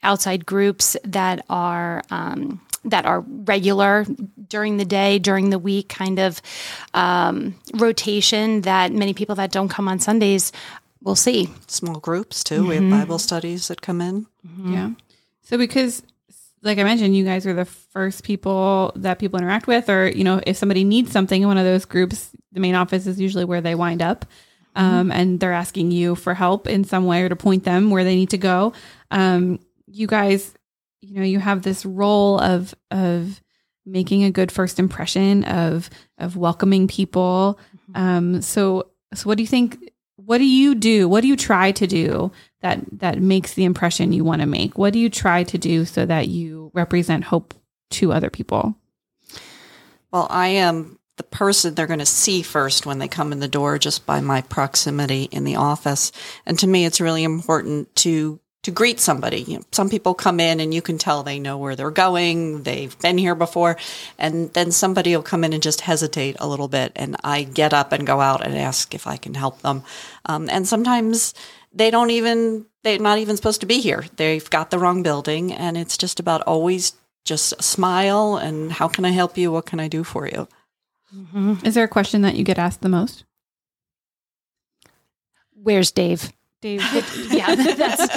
outside 0.04 0.46
groups 0.46 0.96
that 1.04 1.44
are 1.50 2.04
um, 2.12 2.62
that 2.86 3.06
are 3.06 3.22
regular 3.22 4.06
during 4.48 4.78
the 4.78 4.86
day, 4.86 5.20
during 5.20 5.50
the 5.50 5.60
week, 5.60 5.90
kind 5.90 6.20
of 6.20 6.42
um, 6.94 7.56
rotation 7.74 8.62
that 8.62 8.94
many 8.94 9.14
people 9.14 9.36
that 9.36 9.52
don't 9.52 9.70
come 9.70 9.88
on 9.88 10.00
Sundays 10.00 10.52
will 11.02 11.16
see. 11.16 11.50
Small 11.68 12.00
groups 12.00 12.44
too. 12.44 12.68
We 12.68 12.76
have 12.76 12.90
Bible 12.90 13.20
studies 13.20 13.68
that 13.68 13.82
come 13.82 14.02
in. 14.02 14.28
Yeah. 14.64 14.92
So 15.42 15.58
because 15.58 16.04
like 16.66 16.80
I 16.80 16.84
mentioned, 16.84 17.16
you 17.16 17.24
guys 17.24 17.46
are 17.46 17.54
the 17.54 17.66
first 17.66 18.24
people 18.24 18.92
that 18.96 19.20
people 19.20 19.40
interact 19.40 19.68
with, 19.68 19.90
or 19.90 20.10
you 20.10 20.24
know, 20.24 20.42
if 20.46 20.58
somebody 20.58 20.84
needs 20.84 21.12
something 21.12 21.44
in 21.44 21.48
one 21.48 21.58
of 21.58 21.64
those 21.64 21.86
groups, 21.86 22.32
the 22.52 22.60
main 22.60 22.76
office 22.76 23.06
is 23.06 23.22
usually 23.22 23.46
where 23.46 23.62
they 23.62 23.76
wind 23.76 24.02
up, 24.02 24.26
um, 24.76 25.12
and 25.12 25.40
they're 25.40 25.54
asking 25.54 25.92
you 25.92 26.16
for 26.16 26.34
help 26.34 26.68
in 26.68 26.84
some 26.84 27.06
way 27.06 27.22
or 27.22 27.30
to 27.30 27.36
point 27.36 27.64
them 27.64 27.92
where 27.92 28.04
they 28.04 28.16
need 28.16 28.32
to 28.32 28.38
go. 28.38 28.74
Um, 29.12 29.60
you 29.86 30.08
guys, 30.08 30.54
you 31.02 31.20
know, 31.20 31.26
you 31.26 31.40
have 31.40 31.62
this 31.62 31.86
role 31.86 32.40
of 32.40 32.74
of 32.90 33.42
making 33.86 34.24
a 34.24 34.32
good 34.32 34.52
first 34.52 34.80
impression 34.80 35.44
of 35.46 35.90
of 36.18 36.36
welcoming 36.36 36.88
people. 36.88 37.60
Um, 37.94 38.42
so 38.42 38.90
so 39.14 39.28
what 39.28 39.38
do 39.38 39.44
you 39.44 39.48
think? 39.48 39.92
What 40.18 40.38
do 40.38 40.46
you 40.46 40.76
do? 40.76 41.10
What 41.10 41.22
do 41.22 41.28
you 41.28 41.36
try 41.36 41.72
to 41.74 41.88
do 41.88 42.32
that 42.62 42.80
that 43.00 43.22
makes 43.22 43.54
the 43.54 43.66
impression 43.66 44.14
you 44.14 44.24
want 44.24 44.42
to 44.42 44.48
make? 44.48 44.78
What 44.78 44.94
do 44.94 45.00
you 45.00 45.10
try 45.10 45.44
to 45.44 45.58
do 45.58 45.86
so 45.86 46.06
that 46.06 46.30
you 46.30 46.72
represent 46.74 47.26
hope 47.26 47.54
to 47.92 48.14
other 48.14 48.30
people? 48.30 48.76
Well, 50.12 50.28
I 50.30 50.48
am 50.48 51.00
the 51.18 51.24
person 51.24 51.76
they're 51.76 51.88
going 51.88 52.00
to 52.00 52.06
see 52.06 52.42
first 52.42 52.86
when 52.86 53.00
they 53.00 53.08
come 53.08 53.32
in 53.32 53.40
the 53.40 53.48
door 53.48 53.78
just 53.78 54.06
by 54.06 54.22
my 54.22 54.42
proximity 54.42 55.24
in 55.24 55.44
the 55.44 55.56
office. 55.56 56.12
And 56.46 56.58
to 56.60 56.68
me, 56.68 56.86
it's 56.86 57.02
really 57.02 57.24
important 57.24 57.94
to 57.98 58.40
to 58.66 58.72
greet 58.72 59.00
somebody. 59.00 59.42
You 59.42 59.58
know, 59.58 59.64
some 59.72 59.92
people 59.92 60.16
come 60.16 60.40
in 60.40 60.60
and 60.60 60.74
you 60.74 60.82
can 60.82 60.98
tell 60.98 61.22
they 61.22 61.38
know 61.38 61.60
where 61.60 61.76
they're 61.76 61.92
going. 61.92 62.64
They've 62.64 62.98
been 62.98 63.20
here 63.20 63.36
before. 63.36 63.78
And 64.18 64.52
then 64.54 64.72
somebody 64.72 65.16
will 65.16 65.22
come 65.22 65.44
in 65.44 65.54
and 65.54 65.62
just 65.62 65.82
hesitate 65.82 66.36
a 66.40 66.48
little 66.48 66.68
bit. 66.68 66.92
And 66.96 67.16
I 67.24 67.44
get 67.44 67.76
up 67.76 67.92
and 67.92 68.08
go 68.08 68.22
out 68.22 68.44
and 68.44 68.58
ask 68.58 68.96
if 68.96 69.06
I 69.06 69.18
can 69.18 69.36
help 69.36 69.62
them. 69.62 69.84
Um, 70.26 70.50
and 70.50 70.68
sometimes 70.68 71.36
they 71.74 71.92
don't 71.92 72.10
even, 72.10 72.66
they're 72.84 72.98
not 72.98 73.20
even 73.20 73.38
supposed 73.38 73.62
to 73.62 73.68
be 73.68 73.82
here. 73.82 74.04
They've 74.16 74.50
got 74.50 74.72
the 74.72 74.80
wrong 74.80 75.04
building. 75.04 75.54
And 75.54 75.78
it's 75.78 75.96
just 75.96 76.20
about 76.20 76.42
always 76.42 76.94
just 77.24 77.54
a 77.60 77.62
smile 77.62 78.38
and 78.38 78.72
how 78.72 78.88
can 78.88 79.06
I 79.06 79.12
help 79.12 79.38
you? 79.38 79.52
What 79.52 79.68
can 79.68 79.80
I 79.80 79.88
do 79.88 80.04
for 80.04 80.28
you? 80.28 80.48
Is 81.64 81.76
there 81.76 81.84
a 81.84 81.88
question 81.88 82.24
that 82.24 82.34
you 82.34 82.44
get 82.44 82.58
asked 82.58 82.82
the 82.82 82.90
most? 82.90 83.26
Where's 85.54 85.92
Dave? 85.92 86.34
Dave, 86.66 86.82
Yeah, 87.32 87.54
that's 87.54 88.08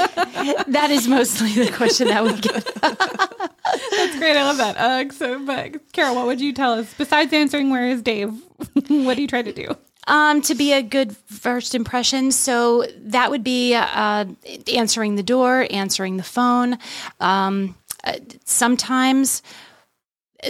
that 0.68 0.88
is 0.90 1.06
mostly 1.06 1.52
the 1.52 1.70
question 1.70 2.08
that 2.08 2.24
we 2.24 2.32
get. 2.32 2.64
that's 2.80 4.18
great. 4.18 4.38
I 4.38 4.42
love 4.44 4.56
that. 4.56 4.74
Uh, 4.78 5.10
so, 5.12 5.44
but 5.44 5.92
Carol, 5.92 6.14
what 6.14 6.24
would 6.24 6.40
you 6.40 6.54
tell 6.54 6.72
us 6.72 6.94
besides 6.94 7.30
answering 7.34 7.68
where 7.68 7.86
is 7.86 8.00
Dave? 8.00 8.30
what 8.88 9.16
do 9.16 9.20
you 9.20 9.28
try 9.28 9.42
to 9.42 9.52
do? 9.52 9.76
Um, 10.06 10.40
to 10.40 10.54
be 10.54 10.72
a 10.72 10.80
good 10.80 11.14
first 11.14 11.74
impression. 11.74 12.32
So 12.32 12.86
that 13.00 13.30
would 13.30 13.44
be 13.44 13.74
uh, 13.74 14.24
answering 14.74 15.16
the 15.16 15.22
door, 15.22 15.66
answering 15.70 16.16
the 16.16 16.22
phone. 16.22 16.78
Um, 17.20 17.74
uh, 18.04 18.14
sometimes 18.46 19.42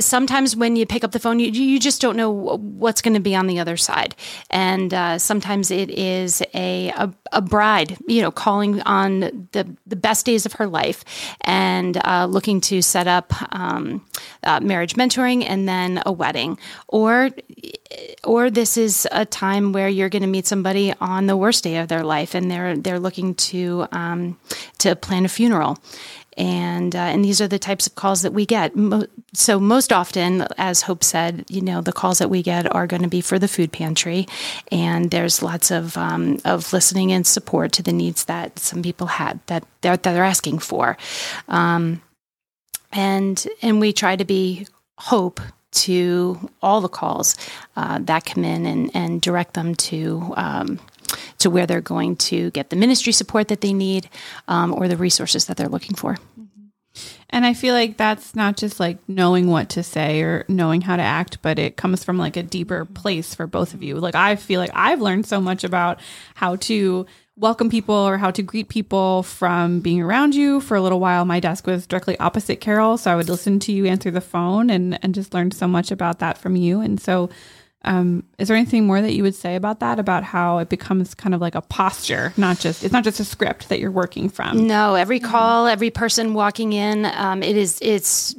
sometimes 0.01 0.55
when 0.55 0.77
you 0.77 0.85
pick 0.85 1.03
up 1.03 1.13
the 1.13 1.19
phone, 1.19 1.41
you, 1.41 1.51
you 1.51 1.79
just 1.79 2.01
don't 2.01 2.17
know 2.17 2.31
what's 2.31 3.01
going 3.01 3.15
to 3.15 3.21
be 3.21 3.35
on 3.35 3.47
the 3.47 3.59
other 3.59 3.77
side. 3.77 4.15
And 4.51 4.93
uh, 4.93 5.19
sometimes 5.19 5.71
it 5.71 5.91
is 5.91 6.43
a, 6.55 6.91
a, 6.91 7.13
a, 7.33 7.41
bride, 7.41 7.97
you 8.07 8.21
know, 8.21 8.31
calling 8.31 8.83
on 8.83 9.21
the, 9.53 9.77
the 9.87 9.97
best 9.97 10.27
days 10.27 10.45
of 10.45 10.55
her 10.55 10.67
life 10.67 11.05
and 11.41 11.97
uh, 12.05 12.27
looking 12.27 12.61
to 12.63 12.83
set 12.83 13.07
up 13.07 13.33
um, 13.55 14.05
uh, 14.43 14.61
marriage 14.61 14.95
mentoring 14.95 15.45
and 15.49 15.67
then 15.67 16.03
a 16.05 16.13
wedding. 16.13 16.59
Or, 16.89 17.31
or 18.25 18.51
this 18.51 18.77
is 18.77 19.09
a 19.11 19.25
time 19.25 19.73
where 19.73 19.89
you're 19.89 20.11
going 20.11 20.23
to 20.23 20.29
meet 20.29 20.47
somebody 20.47 20.93
on 21.01 21.27
the 21.27 21.37
worst 21.37 21.65
day 21.65 21.79
of 21.79 21.89
their 21.89 22.05
life 22.05 22.35
and 22.35 22.51
they're, 22.51 22.77
they're 22.77 23.01
looking 23.01 23.35
to, 23.37 23.87
um, 23.93 24.39
to 24.79 24.95
plan 24.97 25.25
a 25.25 25.29
funeral 25.29 25.79
and 26.39 26.95
uh, 26.95 27.01
and 27.01 27.25
these 27.25 27.41
are 27.41 27.49
the 27.49 27.59
types 27.59 27.87
of 27.87 27.97
calls 27.97 28.23
that 28.23 28.33
we 28.33 28.47
get. 28.47 28.73
So 29.35 29.59
most 29.59 29.93
often, 29.93 30.47
as 30.57 30.83
Hope 30.83 31.03
said, 31.05 31.45
you 31.49 31.61
know, 31.61 31.81
the 31.83 31.93
calls 31.93 32.19
that 32.19 32.31
we 32.31 32.43
get 32.43 32.73
are 32.75 32.87
going 32.87 33.03
to 33.03 33.09
be 33.09 33.21
for 33.21 33.39
the 33.39 33.49
food 33.49 33.73
pantry, 33.73 34.27
and 34.71 35.11
there's 35.11 35.43
lots 35.43 35.71
of 35.71 35.97
um, 35.99 36.39
of 36.45 36.73
listening 36.73 37.13
and 37.13 37.27
support 37.27 37.73
to 37.73 37.83
the 37.83 37.93
needs 37.93 38.25
that 38.27 38.59
some 38.59 38.83
people 38.83 39.09
had 39.09 39.41
that 39.47 39.65
they're, 39.81 39.97
that 39.97 40.03
they're 40.05 40.25
asking 40.25 40.61
for, 40.61 40.97
um, 41.49 42.01
and 42.93 43.47
and 43.61 43.81
we 43.81 43.93
try 43.93 44.15
to 44.15 44.25
be 44.25 44.67
hope 44.97 45.41
to 45.71 46.51
all 46.63 46.81
the 46.81 46.89
calls 46.89 47.37
uh, 47.77 47.99
that 48.01 48.25
come 48.25 48.43
in 48.45 48.65
and, 48.65 48.91
and 48.95 49.21
direct 49.21 49.55
them 49.55 49.75
to 49.75 50.33
um, 50.37 50.81
to 51.39 51.51
where 51.51 51.67
they're 51.67 51.81
going 51.81 52.17
to 52.17 52.51
get 52.51 52.71
the 52.71 52.77
ministry 52.77 53.13
support 53.13 53.49
that 53.49 53.61
they 53.61 53.73
need 53.73 54.09
um, 54.49 54.75
or 54.75 54.89
the 54.89 54.97
resources 54.97 55.47
that 55.47 55.57
they're 55.57 55.69
looking 55.69 55.95
for. 55.95 56.17
And 57.31 57.45
I 57.45 57.55
feel 57.55 57.75
like 57.75 57.97
that's 57.97 58.35
not 58.35 58.57
just 58.57 58.81
like 58.81 58.99
knowing 59.07 59.49
what 59.49 59.69
to 59.71 59.83
say 59.83 60.23
or 60.23 60.45
knowing 60.49 60.81
how 60.81 60.97
to 60.97 61.03
act, 61.03 61.43
but 61.43 61.59
it 61.59 61.77
comes 61.77 62.03
from 62.03 62.19
like 62.19 62.37
a 62.37 62.43
deeper 62.43 62.85
place 62.87 63.35
for 63.35 63.47
both 63.47 63.75
of 63.75 63.83
you. 63.83 63.97
Like 63.97 64.15
I 64.15 64.37
feel 64.37 64.61
like 64.61 64.71
I've 64.75 65.01
learned 65.01 65.27
so 65.27 65.41
much 65.41 65.63
about 65.63 66.01
how 66.35 66.57
to 66.57 67.07
welcome 67.37 67.71
people 67.71 67.95
or 67.95 68.19
how 68.19 68.31
to 68.33 68.43
greet 68.43 68.69
people 68.69 69.23
from 69.23 69.81
being 69.81 70.01
around 70.01 70.35
you 70.35 70.61
for 70.61 70.77
a 70.77 70.81
little 70.81 70.99
while. 71.01 71.25
My 71.25 71.39
desk 71.39 71.67
was 71.67 71.87
directly 71.87 72.19
opposite 72.19 72.61
Carol, 72.61 72.97
so 72.97 73.13
I 73.13 73.17
would 73.17 73.29
listen 73.29 73.61
to 73.61 73.73
you 73.73 73.87
answer 73.87 74.11
the 74.11 74.21
phone 74.21 74.71
and 74.71 74.99
and 75.05 75.15
just 75.15 75.35
learned 75.35 75.55
so 75.55 75.69
much 75.69 75.91
about 75.91 76.19
that 76.19 76.39
from 76.39 76.57
you. 76.57 76.81
And 76.81 77.01
so 77.01 77.29
um, 77.89 78.23
is 78.37 78.49
there 78.49 78.57
anything 78.57 78.87
more 78.87 79.01
that 79.01 79.15
you 79.15 79.23
would 79.23 79.35
say 79.35 79.57
about 79.57 79.81
that? 79.81 79.99
About 79.99 80.23
how 80.23 80.59
it 80.59 80.69
becomes 80.69 81.15
kind 81.15 81.35
of 81.35 81.41
like 81.41 81.55
a 81.55 81.63
posture, 81.63 82.35
not 82.37 82.59
just 82.59 82.85
it's 82.85 82.93
not 82.93 83.03
just 83.03 83.19
a 83.19 83.25
script 83.25 83.71
that 83.71 83.81
you're 83.81 83.91
working 83.91 84.29
from. 84.29 84.67
No, 84.67 84.95
every 84.95 85.19
call, 85.19 85.67
every 85.67 85.89
person 85.89 86.35
walking 86.35 86.75
in, 86.75 87.07
um, 87.07 87.43
it 87.43 87.57
is 87.57 87.79
it's 87.81 88.35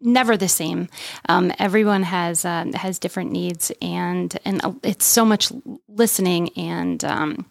never 0.00 0.36
the 0.36 0.46
same. 0.46 0.88
Um, 1.28 1.52
everyone 1.58 2.04
has 2.04 2.44
uh, 2.44 2.66
has 2.74 3.00
different 3.00 3.32
needs, 3.32 3.72
and 3.82 4.38
and 4.44 4.60
it's 4.84 5.04
so 5.04 5.24
much 5.24 5.50
listening 5.88 6.50
and 6.50 7.04
um, 7.04 7.46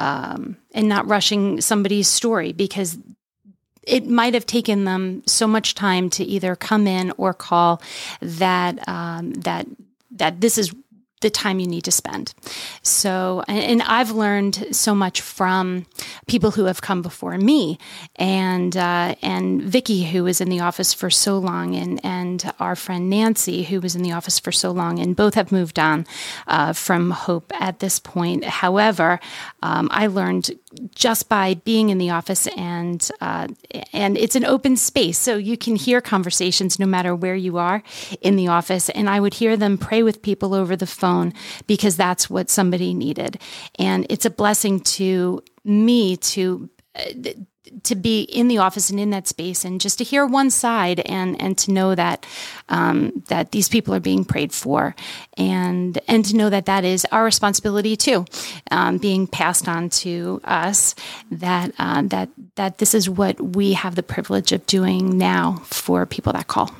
um, 0.00 0.56
and 0.72 0.88
not 0.88 1.06
rushing 1.06 1.60
somebody's 1.60 2.08
story 2.08 2.52
because 2.52 2.98
it 3.84 4.08
might 4.08 4.34
have 4.34 4.44
taken 4.44 4.86
them 4.86 5.22
so 5.24 5.46
much 5.46 5.76
time 5.76 6.10
to 6.10 6.24
either 6.24 6.56
come 6.56 6.88
in 6.88 7.12
or 7.16 7.32
call 7.32 7.80
that 8.20 8.86
um, 8.88 9.34
that 9.34 9.68
that 10.18 10.40
this 10.40 10.58
is 10.58 10.74
the 11.20 11.30
time 11.30 11.58
you 11.58 11.66
need 11.66 11.84
to 11.84 11.90
spend. 11.90 12.34
So, 12.82 13.42
and 13.48 13.82
I've 13.82 14.12
learned 14.12 14.66
so 14.70 14.94
much 14.94 15.20
from 15.20 15.86
people 16.26 16.52
who 16.52 16.66
have 16.66 16.80
come 16.80 17.02
before 17.02 17.36
me, 17.38 17.78
and 18.16 18.76
uh, 18.76 19.16
and 19.22 19.62
Vicky, 19.62 20.04
who 20.04 20.24
was 20.24 20.40
in 20.40 20.48
the 20.48 20.60
office 20.60 20.94
for 20.94 21.10
so 21.10 21.38
long, 21.38 21.74
and 21.74 22.00
and 22.04 22.52
our 22.60 22.76
friend 22.76 23.10
Nancy, 23.10 23.64
who 23.64 23.80
was 23.80 23.96
in 23.96 24.02
the 24.02 24.12
office 24.12 24.38
for 24.38 24.52
so 24.52 24.70
long, 24.70 24.98
and 24.98 25.16
both 25.16 25.34
have 25.34 25.50
moved 25.50 25.78
on 25.78 26.06
uh, 26.46 26.72
from 26.72 27.10
Hope 27.10 27.52
at 27.60 27.80
this 27.80 27.98
point. 27.98 28.44
However, 28.44 29.18
um, 29.62 29.88
I 29.90 30.06
learned 30.06 30.50
just 30.94 31.28
by 31.28 31.54
being 31.54 31.88
in 31.88 31.98
the 31.98 32.10
office, 32.10 32.46
and 32.56 33.10
uh, 33.20 33.48
and 33.92 34.16
it's 34.16 34.36
an 34.36 34.44
open 34.44 34.76
space, 34.76 35.18
so 35.18 35.36
you 35.36 35.56
can 35.56 35.74
hear 35.74 36.00
conversations 36.00 36.78
no 36.78 36.86
matter 36.86 37.14
where 37.14 37.34
you 37.34 37.58
are 37.58 37.82
in 38.20 38.36
the 38.36 38.46
office, 38.46 38.88
and 38.90 39.10
I 39.10 39.18
would 39.18 39.34
hear 39.34 39.56
them 39.56 39.78
pray 39.78 40.02
with 40.04 40.22
people 40.22 40.54
over 40.54 40.76
the 40.76 40.86
phone 40.86 41.07
phone 41.08 41.32
because 41.66 41.96
that's 41.96 42.28
what 42.28 42.50
somebody 42.50 42.94
needed. 42.94 43.40
And 43.78 44.06
it's 44.10 44.26
a 44.26 44.30
blessing 44.30 44.80
to 44.98 45.42
me 45.64 46.16
to 46.16 46.68
uh, 46.94 47.30
to 47.82 47.94
be 47.94 48.22
in 48.22 48.48
the 48.48 48.58
office 48.58 48.88
and 48.90 48.98
in 48.98 49.10
that 49.10 49.28
space 49.28 49.64
and 49.64 49.78
just 49.78 49.98
to 49.98 50.04
hear 50.04 50.24
one 50.24 50.50
side 50.50 51.00
and 51.00 51.40
and 51.40 51.58
to 51.58 51.70
know 51.70 51.94
that 51.94 52.26
um, 52.70 53.22
that 53.28 53.52
these 53.52 53.68
people 53.68 53.94
are 53.94 54.00
being 54.00 54.24
prayed 54.24 54.52
for 54.52 54.94
and 55.36 55.98
and 56.08 56.24
to 56.24 56.34
know 56.34 56.48
that 56.48 56.64
that 56.64 56.84
is 56.84 57.06
our 57.12 57.24
responsibility 57.24 57.94
too 57.94 58.24
um, 58.70 58.96
being 58.96 59.26
passed 59.26 59.68
on 59.68 59.90
to 59.90 60.40
us 60.44 60.94
that 61.30 61.72
uh, 61.78 62.00
that 62.02 62.28
that 62.54 62.78
this 62.78 62.94
is 62.94 63.08
what 63.08 63.38
we 63.56 63.74
have 63.74 63.94
the 63.96 64.02
privilege 64.02 64.50
of 64.52 64.64
doing 64.66 65.18
now 65.18 65.60
for 65.64 66.06
people 66.06 66.32
that 66.32 66.46
call 66.46 66.70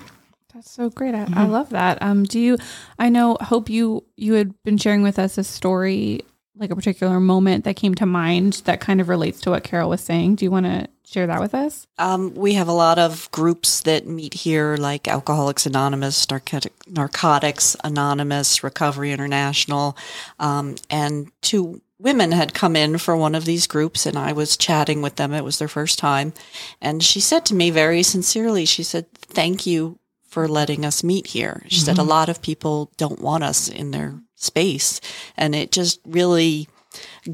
that's 0.59 0.73
so 0.73 0.91
great. 0.91 1.15
I, 1.15 1.19
mm-hmm. 1.19 1.39
I 1.39 1.47
love 1.47 1.71
that. 1.71 2.03
Um, 2.03 2.25
do 2.25 2.41
you? 2.41 2.59
I 2.99 3.11
know. 3.11 3.37
Hope 3.41 3.71
you 3.71 4.05
you 4.17 4.33
had 4.33 4.61
been 4.65 4.77
sharing 4.77 5.03
with 5.03 5.17
us 5.17 5.39
a 5.39 5.45
story, 5.45 6.23
like 6.57 6.73
a 6.73 6.77
particular 6.77 7.21
moment 7.21 7.63
that 7.63 7.77
came 7.77 7.95
to 7.95 8.07
mind 8.07 8.63
that 8.65 8.81
kind 8.81 9.01
of 9.01 9.09
relates 9.09 9.41
to 9.43 9.51
what 9.51 9.63
Carol 9.63 9.89
was 9.89 10.01
saying. 10.01 10.35
Do 10.35 10.45
you 10.45 10.51
want 10.51 10.67
to 10.67 10.89
share 11.05 11.29
that 11.29 11.41
with 11.41 11.55
us? 11.55 11.87
Um, 11.97 12.35
we 12.35 12.55
have 12.55 12.67
a 12.67 12.73
lot 12.73 12.99
of 12.99 13.31
groups 13.31 13.83
that 13.83 14.09
meet 14.09 14.35
here, 14.35 14.77
like 14.77 15.07
Alcoholics 15.07 15.65
Anonymous, 15.65 16.29
Narcotic, 16.29 16.73
Narcotics 16.89 17.77
Anonymous, 17.85 18.65
Recovery 18.65 19.13
International, 19.13 19.97
um, 20.41 20.75
and 20.91 21.31
two 21.41 21.81
women 22.01 22.33
had 22.33 22.53
come 22.53 22.75
in 22.75 22.99
for 22.99 23.17
one 23.17 23.37
of 23.37 23.45
these 23.45 23.69
groups 23.69 24.07
and 24.07 24.19
I 24.19 24.33
was 24.33 24.57
chatting 24.57 25.03
with 25.03 25.17
them. 25.17 25.33
It 25.33 25.45
was 25.45 25.61
their 25.61 25.69
first 25.69 26.01
time. 26.01 26.33
And 26.81 27.03
she 27.03 27.21
said 27.21 27.45
to 27.47 27.55
me 27.55 27.71
very 27.71 28.05
sincerely, 28.05 28.65
she 28.65 28.85
said, 28.85 29.13
thank 29.13 29.65
you 29.67 29.99
for 30.29 30.47
letting 30.47 30.85
us 30.85 31.03
meet 31.03 31.29
here. 31.29 31.63
She 31.67 31.79
mm-hmm. 31.79 31.85
said 31.87 31.99
a 31.99 32.03
mm-hmm. 32.03 32.11
lot 32.11 32.29
of 32.29 32.43
people 32.43 32.93
don't 32.97 33.21
want 33.21 33.45
us 33.45 33.69
in 33.69 33.91
their 33.91 34.15
space. 34.37 35.01
And 35.37 35.55
it 35.55 35.73
just 35.73 36.01
really 36.07 36.69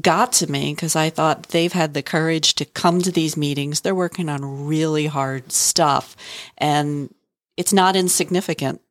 got 0.01 0.31
to 0.33 0.51
me 0.51 0.73
because 0.73 0.95
I 0.95 1.09
thought 1.09 1.49
they've 1.49 1.71
had 1.71 1.93
the 1.93 2.01
courage 2.01 2.55
to 2.55 2.65
come 2.65 3.01
to 3.01 3.11
these 3.11 3.37
meetings. 3.37 3.81
They're 3.81 3.95
working 3.95 4.29
on 4.29 4.65
really 4.65 5.05
hard 5.07 5.51
stuff. 5.51 6.15
And 6.57 7.13
it's 7.57 7.73
not 7.73 7.95
insignificant 7.95 8.81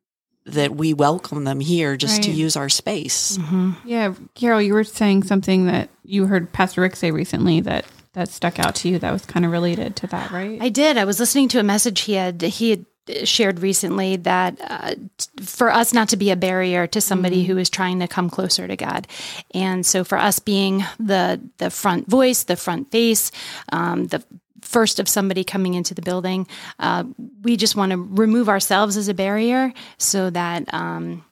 that 0.45 0.75
we 0.75 0.93
welcome 0.93 1.43
them 1.43 1.59
here 1.59 1.97
just 1.97 2.17
right. 2.17 2.23
to 2.25 2.31
use 2.31 2.55
our 2.55 2.69
space. 2.69 3.37
Mm-hmm. 3.37 3.71
Yeah. 3.85 4.13
Carol, 4.35 4.61
you 4.61 4.73
were 4.73 4.83
saying 4.83 5.23
something 5.23 5.65
that 5.65 5.89
you 6.03 6.27
heard 6.27 6.53
Pastor 6.53 6.81
Rick 6.81 6.95
say 6.95 7.11
recently 7.11 7.61
that 7.61 7.85
that 8.13 8.29
stuck 8.29 8.59
out 8.59 8.75
to 8.75 8.87
you 8.87 8.97
that 8.99 9.11
was 9.11 9.25
kind 9.25 9.45
of 9.45 9.51
related 9.51 9.95
to 9.97 10.07
that, 10.07 10.31
right? 10.31 10.61
I 10.61 10.69
did. 10.69 10.97
I 10.97 11.03
was 11.03 11.19
listening 11.19 11.49
to 11.49 11.59
a 11.59 11.63
message 11.63 12.01
he 12.01 12.13
had 12.13 12.41
he 12.41 12.69
had 12.69 12.85
shared 13.23 13.59
recently 13.59 14.15
that 14.17 14.59
uh, 14.61 14.95
for 15.41 15.71
us 15.71 15.93
not 15.93 16.09
to 16.09 16.17
be 16.17 16.31
a 16.31 16.35
barrier 16.35 16.87
to 16.87 17.01
somebody 17.01 17.43
mm-hmm. 17.43 17.53
who 17.53 17.57
is 17.57 17.69
trying 17.69 17.99
to 17.99 18.07
come 18.07 18.29
closer 18.29 18.67
to 18.67 18.75
God, 18.75 19.07
and 19.53 19.85
so 19.85 20.03
for 20.03 20.17
us 20.17 20.39
being 20.39 20.83
the 20.99 21.39
the 21.57 21.69
front 21.69 22.07
voice, 22.07 22.43
the 22.43 22.55
front 22.55 22.91
face, 22.91 23.31
um, 23.71 24.07
the 24.07 24.23
first 24.61 24.99
of 24.99 25.07
somebody 25.07 25.43
coming 25.43 25.75
into 25.75 25.93
the 25.93 26.01
building, 26.01 26.47
uh, 26.79 27.03
we 27.43 27.55
just 27.55 27.75
want 27.75 27.91
to 27.91 27.97
remove 27.97 28.49
ourselves 28.49 28.97
as 28.97 29.07
a 29.07 29.13
barrier 29.13 29.73
so 29.97 30.29
that. 30.29 30.73
Um, 30.73 31.23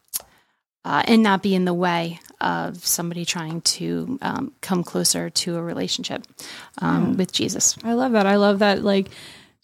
uh, 0.86 1.02
and 1.08 1.24
not 1.24 1.42
be 1.42 1.56
in 1.56 1.64
the 1.64 1.74
way 1.74 2.20
of 2.42 2.86
somebody 2.86 3.24
trying 3.24 3.62
to 3.62 4.20
um, 4.22 4.52
come 4.62 4.84
closer 4.84 5.30
to 5.30 5.56
a 5.56 5.62
relationship 5.62 6.24
um, 6.80 7.12
yeah. 7.12 7.16
with 7.16 7.32
Jesus. 7.32 7.78
I 7.84 7.94
love 7.94 8.12
that. 8.12 8.26
I 8.26 8.36
love 8.36 8.60
that. 8.60 8.84
Like, 8.84 9.08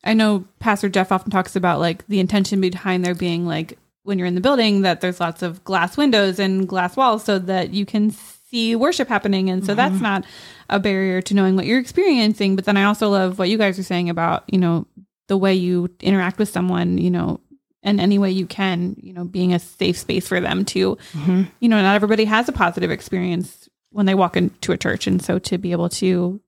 I 0.03 0.13
know 0.13 0.45
Pastor 0.59 0.89
Jeff 0.89 1.11
often 1.11 1.31
talks 1.31 1.55
about 1.55 1.79
like 1.79 2.07
the 2.07 2.19
intention 2.19 2.61
behind 2.61 3.03
there 3.03 3.15
being 3.15 3.45
like 3.45 3.77
when 4.03 4.17
you're 4.17 4.27
in 4.27 4.35
the 4.35 4.41
building 4.41 4.81
that 4.81 5.01
there's 5.01 5.19
lots 5.19 5.41
of 5.41 5.63
glass 5.63 5.97
windows 5.97 6.39
and 6.39 6.67
glass 6.67 6.95
walls 6.95 7.23
so 7.23 7.37
that 7.39 7.73
you 7.73 7.85
can 7.85 8.11
see 8.11 8.75
worship 8.75 9.07
happening 9.07 9.49
and 9.49 9.63
so 9.63 9.75
mm-hmm. 9.75 9.77
that's 9.77 10.01
not 10.01 10.25
a 10.69 10.79
barrier 10.79 11.21
to 11.21 11.33
knowing 11.33 11.55
what 11.55 11.65
you're 11.65 11.79
experiencing 11.79 12.55
but 12.55 12.65
then 12.65 12.77
I 12.77 12.85
also 12.85 13.09
love 13.09 13.37
what 13.37 13.49
you 13.49 13.57
guys 13.57 13.77
are 13.77 13.83
saying 13.83 14.09
about 14.09 14.43
you 14.47 14.57
know 14.57 14.87
the 15.27 15.37
way 15.37 15.53
you 15.53 15.89
interact 15.99 16.39
with 16.39 16.49
someone 16.49 16.97
you 16.97 17.11
know 17.11 17.39
in 17.83 17.99
any 17.99 18.17
way 18.17 18.31
you 18.31 18.47
can 18.47 18.95
you 19.01 19.13
know 19.13 19.25
being 19.25 19.53
a 19.53 19.59
safe 19.59 19.97
space 19.97 20.27
for 20.27 20.39
them 20.39 20.65
to 20.65 20.95
mm-hmm. 21.13 21.43
you 21.59 21.69
know 21.69 21.81
not 21.81 21.95
everybody 21.95 22.25
has 22.25 22.49
a 22.49 22.53
positive 22.53 22.89
experience 22.89 23.69
when 23.91 24.05
they 24.05 24.15
walk 24.15 24.35
into 24.35 24.71
a 24.71 24.77
church 24.77 25.05
and 25.05 25.21
so 25.21 25.37
to 25.37 25.57
be 25.57 25.71
able 25.71 25.89
to 25.89 26.41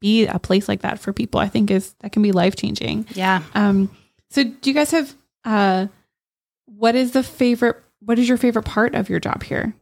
be 0.00 0.26
a 0.26 0.38
place 0.38 0.68
like 0.68 0.82
that 0.82 0.98
for 0.98 1.12
people, 1.12 1.40
I 1.40 1.48
think 1.48 1.70
is 1.70 1.94
that 2.00 2.12
can 2.12 2.22
be 2.22 2.32
life 2.32 2.56
changing. 2.56 3.06
Yeah. 3.14 3.42
Um, 3.54 3.90
so 4.30 4.42
do 4.44 4.70
you 4.70 4.74
guys 4.74 4.90
have 4.90 5.14
Uh, 5.44 5.86
what 6.66 6.94
is 6.94 7.12
the 7.12 7.22
favorite? 7.22 7.76
What 8.00 8.18
is 8.18 8.28
your 8.28 8.36
favorite 8.38 8.64
part 8.64 8.94
of 8.94 9.08
your 9.08 9.20
job 9.20 9.42
here? 9.42 9.74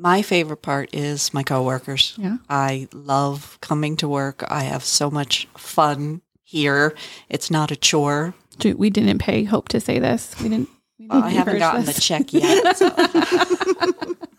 My 0.00 0.22
favorite 0.22 0.62
part 0.62 0.94
is 0.94 1.34
my 1.34 1.42
coworkers. 1.42 2.14
Yeah. 2.16 2.36
I 2.48 2.88
love 2.92 3.58
coming 3.60 3.96
to 3.96 4.08
work. 4.08 4.44
I 4.48 4.62
have 4.62 4.84
so 4.84 5.10
much 5.10 5.48
fun 5.56 6.22
here. 6.44 6.94
It's 7.28 7.50
not 7.50 7.70
a 7.72 7.76
chore. 7.76 8.32
Dude, 8.58 8.78
We 8.78 8.90
didn't 8.90 9.18
pay 9.18 9.42
Hope 9.44 9.68
to 9.70 9.80
say 9.80 9.98
this. 9.98 10.34
We 10.40 10.48
didn't. 10.48 10.68
We 10.98 11.06
didn't 11.08 11.22
I 11.24 11.30
haven't 11.30 11.56
encourage 11.56 11.60
gotten 11.60 11.84
this. 11.84 11.96
the 11.96 12.00
check 12.00 12.32
yet. 12.32 12.76
so. 12.76 14.14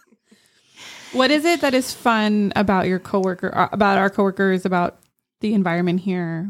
What 1.12 1.32
is 1.32 1.46
it 1.46 1.62
that 1.62 1.74
is 1.74 1.94
fun 1.94 2.54
about 2.56 2.88
your 2.88 3.00
coworker, 3.00 3.56
uh, 3.56 3.70
about 3.72 3.98
our 3.98 4.10
coworkers, 4.10 4.66
about 4.66 5.00
the 5.42 5.54
environment 5.54 6.02
here? 6.02 6.50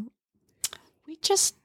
we 1.10 1.18
just 1.22 1.56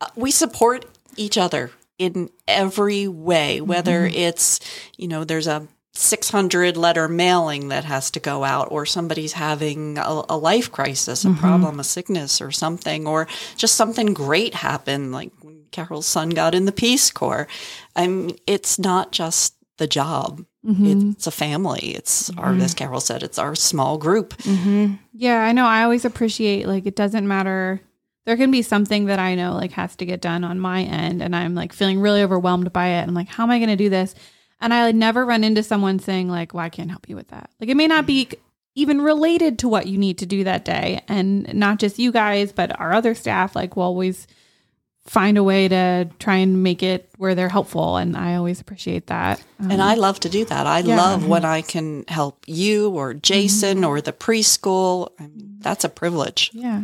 uh, 0.00 0.08
we 0.14 0.30
support 0.30 0.84
each 1.16 1.38
other 1.38 1.70
in 1.98 2.30
every 2.46 3.08
way 3.08 3.60
whether 3.60 4.06
it's 4.06 4.60
you 4.96 5.08
know 5.08 5.24
there's 5.24 5.46
a 5.46 5.66
600 5.94 6.76
letter 6.76 7.08
mailing 7.08 7.68
that 7.68 7.84
has 7.84 8.10
to 8.12 8.20
go 8.20 8.44
out 8.44 8.68
or 8.70 8.86
somebody's 8.86 9.32
having 9.32 9.98
a, 9.98 10.22
a 10.28 10.36
life 10.36 10.70
crisis 10.70 11.24
a 11.24 11.32
problem 11.32 11.80
a 11.80 11.84
sickness 11.84 12.40
or 12.40 12.50
something 12.50 13.06
or 13.06 13.26
just 13.56 13.74
something 13.74 14.14
great 14.14 14.54
happened 14.54 15.10
like 15.12 15.32
when 15.42 15.64
carol's 15.72 16.06
son 16.06 16.30
got 16.30 16.54
in 16.54 16.64
the 16.64 16.72
peace 16.72 17.10
corps. 17.10 17.48
I 17.96 18.06
mean 18.06 18.36
it's 18.46 18.78
not 18.78 19.10
just 19.12 19.54
the 19.78 19.86
job 19.86 20.44
it's 20.62 20.78
mm-hmm. 20.78 21.28
a 21.28 21.30
family 21.30 21.94
it's 21.94 22.28
our 22.36 22.52
mm-hmm. 22.52 22.60
as 22.60 22.74
carol 22.74 23.00
said 23.00 23.22
it's 23.22 23.38
our 23.38 23.54
small 23.54 23.96
group 23.96 24.36
mm-hmm. 24.38 24.94
Yeah, 25.20 25.42
I 25.42 25.52
know. 25.52 25.66
I 25.66 25.82
always 25.82 26.06
appreciate 26.06 26.66
like 26.66 26.86
it 26.86 26.96
doesn't 26.96 27.28
matter. 27.28 27.82
There 28.24 28.38
can 28.38 28.50
be 28.50 28.62
something 28.62 29.04
that 29.04 29.18
I 29.18 29.34
know 29.34 29.52
like 29.52 29.72
has 29.72 29.94
to 29.96 30.06
get 30.06 30.22
done 30.22 30.44
on 30.44 30.58
my 30.58 30.82
end, 30.82 31.22
and 31.22 31.36
I'm 31.36 31.54
like 31.54 31.74
feeling 31.74 32.00
really 32.00 32.22
overwhelmed 32.22 32.72
by 32.72 32.86
it. 32.88 33.02
I'm 33.02 33.12
like, 33.12 33.28
how 33.28 33.42
am 33.42 33.50
I 33.50 33.58
going 33.58 33.68
to 33.68 33.76
do 33.76 33.90
this? 33.90 34.14
And 34.62 34.72
I 34.72 34.92
never 34.92 35.26
run 35.26 35.44
into 35.44 35.62
someone 35.62 35.98
saying 35.98 36.30
like, 36.30 36.54
"Well, 36.54 36.64
I 36.64 36.70
can't 36.70 36.90
help 36.90 37.06
you 37.06 37.16
with 37.16 37.28
that." 37.28 37.50
Like 37.60 37.68
it 37.68 37.76
may 37.76 37.86
not 37.86 38.06
be 38.06 38.30
even 38.74 39.02
related 39.02 39.58
to 39.58 39.68
what 39.68 39.88
you 39.88 39.98
need 39.98 40.16
to 40.18 40.26
do 40.26 40.42
that 40.44 40.64
day, 40.64 41.02
and 41.06 41.52
not 41.52 41.78
just 41.78 41.98
you 41.98 42.12
guys, 42.12 42.50
but 42.50 42.80
our 42.80 42.94
other 42.94 43.14
staff. 43.14 43.54
Like, 43.54 43.76
will 43.76 43.82
always 43.82 44.26
find 45.06 45.38
a 45.38 45.42
way 45.42 45.66
to 45.68 46.08
try 46.18 46.36
and 46.36 46.62
make 46.62 46.82
it 46.82 47.08
where 47.16 47.34
they're 47.34 47.48
helpful, 47.48 47.96
and 47.96 48.16
I 48.16 48.36
always 48.36 48.60
appreciate 48.60 49.06
that. 49.08 49.42
Um, 49.58 49.70
And 49.70 49.82
I 49.82 49.94
love 49.94 50.20
to 50.20 50.28
do 50.28 50.44
that. 50.44 50.66
I 50.66 50.80
Yeah. 50.80 50.96
love 50.96 51.26
when 51.26 51.44
I 51.44 51.62
can 51.62 52.04
help 52.08 52.44
you 52.46 52.90
or 52.90 53.14
Jason 53.14 53.84
or 53.84 54.00
the 54.00 54.12
preschool. 54.12 55.10
I 55.18 55.22
mean, 55.24 55.56
that's 55.60 55.84
a 55.84 55.88
privilege. 55.88 56.50
yeah. 56.52 56.82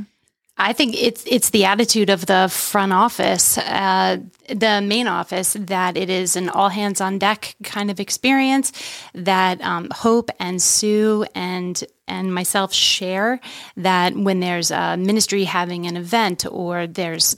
I 0.59 0.73
think 0.73 0.95
it's 0.97 1.23
it's 1.27 1.51
the 1.51 1.67
attitude 1.67 2.09
of 2.09 2.25
the 2.25 2.49
front 2.51 2.91
office, 2.95 3.59
uh, 3.59 4.17
the 4.49 4.81
main 4.81 5.07
office, 5.07 5.55
that 5.61 5.99
it 5.99 6.09
is 6.09 6.35
an 6.35 6.49
all 6.49 6.71
hands 6.71 6.99
on 7.03 7.19
deck 7.19 7.55
kind 7.63 7.91
of 7.91 8.01
experience 8.01 8.73
that 9.13 9.61
um, 9.61 9.89
Hope 9.93 10.31
and 10.41 10.63
Sue 10.63 11.27
and 11.35 11.85
and 12.09 12.35
myself 12.35 12.73
share. 12.73 13.41
That 13.77 14.15
when 14.17 14.41
there's 14.41 14.71
a 14.71 14.97
ministry 14.97 15.45
having 15.45 15.87
an 15.87 15.97
event 15.97 16.47
or 16.51 16.87
there's 16.87 17.37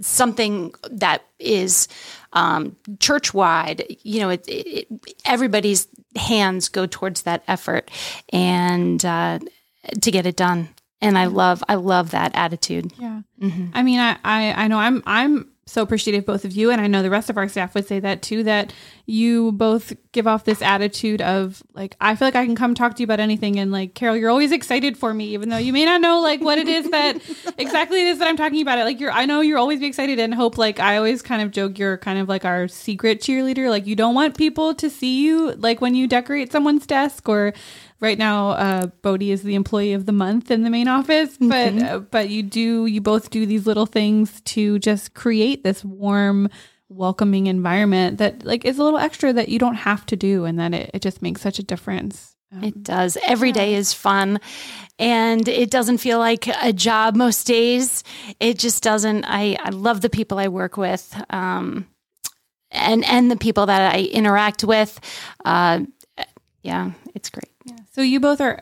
something 0.00 0.74
that 0.90 1.22
is 1.38 1.88
um, 2.32 2.76
church 2.98 3.34
wide, 3.34 3.96
you 4.02 4.20
know, 4.20 4.30
it, 4.30 4.44
it, 4.46 4.88
everybody's 5.24 5.88
hands 6.16 6.68
go 6.68 6.86
towards 6.86 7.22
that 7.22 7.42
effort 7.48 7.90
and 8.32 9.04
uh, 9.04 9.38
to 10.00 10.10
get 10.10 10.26
it 10.26 10.36
done. 10.36 10.68
And 11.00 11.16
I 11.16 11.26
love, 11.26 11.64
I 11.68 11.76
love 11.76 12.10
that 12.10 12.32
attitude. 12.34 12.92
Yeah. 12.98 13.22
I 13.74 13.82
mean, 13.82 14.00
I, 14.00 14.18
I, 14.22 14.64
I 14.64 14.68
know 14.68 14.78
I'm, 14.78 15.02
I'm 15.06 15.50
so 15.66 15.82
appreciative 15.82 16.26
both 16.26 16.44
of 16.44 16.52
you. 16.52 16.70
And 16.70 16.80
I 16.80 16.88
know 16.88 17.02
the 17.02 17.10
rest 17.10 17.30
of 17.30 17.38
our 17.38 17.48
staff 17.48 17.74
would 17.74 17.86
say 17.86 18.00
that 18.00 18.22
too, 18.22 18.42
that 18.42 18.72
you 19.06 19.52
both 19.52 19.92
give 20.12 20.26
off 20.26 20.44
this 20.44 20.60
attitude 20.60 21.22
of 21.22 21.62
like, 21.72 21.96
I 22.00 22.16
feel 22.16 22.26
like 22.26 22.34
I 22.34 22.44
can 22.44 22.56
come 22.56 22.74
talk 22.74 22.96
to 22.96 23.00
you 23.00 23.04
about 23.04 23.20
anything. 23.20 23.58
And 23.58 23.70
like, 23.70 23.94
Carol, 23.94 24.16
you're 24.16 24.30
always 24.30 24.50
excited 24.50 24.96
for 24.96 25.14
me, 25.14 25.26
even 25.34 25.48
though 25.48 25.56
you 25.56 25.72
may 25.72 25.84
not 25.84 26.00
know 26.00 26.20
like 26.20 26.40
what 26.40 26.58
it 26.58 26.68
is 26.68 26.90
that 26.90 27.16
exactly 27.58 28.02
it 28.02 28.08
is 28.08 28.18
that 28.18 28.26
I'm 28.26 28.36
talking 28.36 28.60
about 28.60 28.78
it. 28.78 28.84
Like 28.84 28.98
you're, 28.98 29.12
I 29.12 29.24
know 29.24 29.40
you're 29.40 29.58
always 29.58 29.80
be 29.80 29.86
excited 29.86 30.18
and 30.18 30.34
hope, 30.34 30.58
like 30.58 30.80
I 30.80 30.96
always 30.96 31.22
kind 31.22 31.42
of 31.42 31.52
joke, 31.52 31.78
you're 31.78 31.96
kind 31.98 32.18
of 32.18 32.28
like 32.28 32.44
our 32.44 32.66
secret 32.66 33.20
cheerleader. 33.20 33.70
Like 33.70 33.86
you 33.86 33.94
don't 33.94 34.14
want 34.14 34.36
people 34.36 34.74
to 34.74 34.90
see 34.90 35.22
you 35.22 35.52
like 35.52 35.80
when 35.80 35.94
you 35.94 36.08
decorate 36.08 36.50
someone's 36.50 36.86
desk 36.86 37.28
or 37.28 37.52
right 38.00 38.18
now 38.18 38.50
uh 38.50 38.86
bodie 39.02 39.30
is 39.30 39.42
the 39.42 39.54
employee 39.54 39.92
of 39.92 40.06
the 40.06 40.12
month 40.12 40.50
in 40.50 40.62
the 40.62 40.70
main 40.70 40.88
office 40.88 41.36
but 41.38 41.82
uh, 41.82 41.98
but 41.98 42.30
you 42.30 42.42
do 42.42 42.86
you 42.86 43.00
both 43.00 43.28
do 43.30 43.44
these 43.44 43.66
little 43.66 43.86
things 43.86 44.40
to 44.42 44.78
just 44.78 45.12
create 45.14 45.62
this 45.64 45.84
warm 45.84 46.48
welcoming 46.90 47.46
environment 47.46 48.18
that 48.18 48.44
like 48.44 48.64
is 48.64 48.78
a 48.78 48.82
little 48.84 48.98
extra 48.98 49.32
that 49.32 49.48
you 49.48 49.58
don't 49.58 49.76
have 49.76 50.04
to 50.06 50.16
do 50.16 50.44
and 50.44 50.58
that 50.58 50.74
it, 50.74 50.90
it 50.92 51.00
just 51.02 51.22
makes 51.22 51.40
such 51.40 51.58
a 51.58 51.62
difference 51.62 52.34
Um, 52.52 52.64
It 52.64 52.82
does. 52.82 53.16
Every 53.26 53.52
day 53.52 53.74
is 53.74 53.92
fun 53.94 54.38
and 54.98 55.46
it 55.48 55.70
doesn't 55.70 55.98
feel 55.98 56.18
like 56.18 56.48
a 56.48 56.72
job 56.72 57.14
most 57.14 57.46
days. 57.46 58.02
It 58.40 58.58
just 58.58 58.82
doesn't. 58.82 59.24
I, 59.24 59.56
I 59.62 59.70
love 59.70 60.00
the 60.00 60.10
people 60.10 60.38
I 60.38 60.48
work 60.48 60.76
with 60.76 61.14
um, 61.30 61.86
and, 62.72 63.04
and 63.04 63.30
the 63.30 63.36
people 63.36 63.66
that 63.66 63.94
I 63.94 64.00
interact 64.02 64.64
with. 64.64 64.98
Uh, 65.44 65.84
yeah, 66.62 66.90
it's 67.14 67.30
great. 67.30 67.52
so 67.94 68.02
you 68.02 68.18
both 68.20 68.40
are 68.40 68.60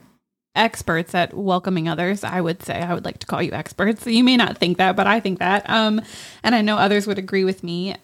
experts 0.54 1.14
at 1.14 1.32
welcoming 1.34 1.88
others 1.88 2.24
i 2.24 2.40
would 2.40 2.60
say 2.64 2.80
i 2.82 2.92
would 2.92 3.04
like 3.04 3.18
to 3.18 3.26
call 3.26 3.40
you 3.40 3.52
experts 3.52 4.04
you 4.06 4.24
may 4.24 4.36
not 4.36 4.58
think 4.58 4.76
that 4.78 4.96
but 4.96 5.06
i 5.06 5.20
think 5.20 5.38
that 5.38 5.62
um 5.70 6.00
and 6.42 6.52
i 6.54 6.60
know 6.62 6.76
others 6.76 7.06
would 7.06 7.18
agree 7.18 7.44
with 7.44 7.62
me 7.62 7.94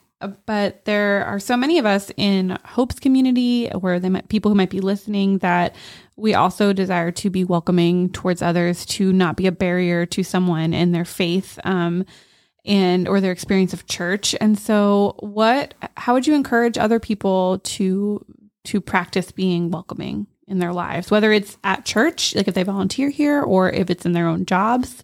but 0.47 0.85
there 0.85 1.25
are 1.25 1.39
so 1.39 1.57
many 1.57 1.79
of 1.79 1.87
us 1.87 2.11
in 2.17 2.59
hope's 2.65 2.99
community 2.99 3.69
where 3.69 3.99
they 4.01 4.09
might 4.09 4.29
people 4.29 4.51
who 4.51 4.57
might 4.57 4.71
be 4.71 4.81
listening 4.81 5.39
that 5.39 5.75
we 6.17 6.35
also 6.35 6.73
desire 6.73 7.11
to 7.11 7.31
be 7.31 7.45
welcoming 7.45 8.11
towards 8.11 8.43
others 8.43 8.87
to 8.87 9.13
not 9.13 9.37
be 9.37 9.47
a 9.47 9.53
barrier 9.53 10.07
to 10.07 10.23
someone 10.23 10.73
in 10.73 10.93
their 10.93 11.05
faith 11.05 11.59
um 11.65 12.05
and 12.65 13.07
or 13.09 13.21
their 13.21 13.33
experience 13.33 13.73
of 13.73 13.87
church. 13.87 14.35
And 14.41 14.59
so 14.59 15.17
what 15.19 15.75
how 15.97 16.15
would 16.15 16.27
you 16.27 16.35
encourage 16.35 16.79
other 16.79 16.99
people 16.99 17.59
to 17.59 18.25
to 18.65 18.81
practice 18.81 19.31
being 19.33 19.71
welcoming 19.71 20.27
in 20.49 20.59
their 20.59 20.73
lives? 20.73 21.11
Whether 21.11 21.33
it's 21.33 21.59
at 21.65 21.85
church 21.85 22.35
like 22.35 22.49
if 22.49 22.55
they 22.55 22.63
volunteer 22.63 23.11
here 23.11 23.43
or 23.43 23.71
if 23.71 23.91
it's 23.91 24.07
in 24.07 24.13
their 24.13 24.29
own 24.29 24.47
jobs 24.47 25.03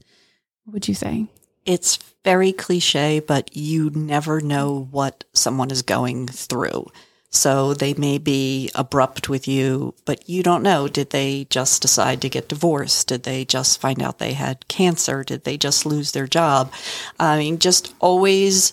what 0.65 0.75
would 0.75 0.89
you 0.89 0.95
say 0.95 1.27
It's 1.67 1.99
very 2.25 2.53
cliche, 2.53 3.21
but 3.21 3.57
you 3.57 3.91
never 3.91 4.41
know 4.41 4.89
what 4.91 5.25
someone 5.33 5.71
is 5.71 5.83
going 5.83 6.27
through. 6.29 6.87
So 7.33 7.75
they 7.75 7.95
may 7.95 8.19
be 8.19 8.71
abrupt 8.75 9.29
with 9.29 9.47
you, 9.47 9.95
but 10.05 10.29
you 10.29 10.43
don't 10.43 10.65
know. 10.65 10.89
Did 10.89 11.11
they 11.11 11.47
just 11.49 11.81
decide 11.81 12.21
to 12.23 12.29
get 12.29 12.49
divorced? 12.49 13.07
Did 13.07 13.23
they 13.23 13.45
just 13.45 13.81
find 13.81 14.03
out 14.03 14.19
they 14.19 14.33
had 14.33 14.67
cancer? 14.67 15.23
Did 15.23 15.45
they 15.45 15.57
just 15.57 15.87
lose 15.87 16.11
their 16.11 16.27
job? 16.27 16.73
I 17.21 17.39
mean, 17.39 17.61
just 17.61 17.95
always 18.01 18.73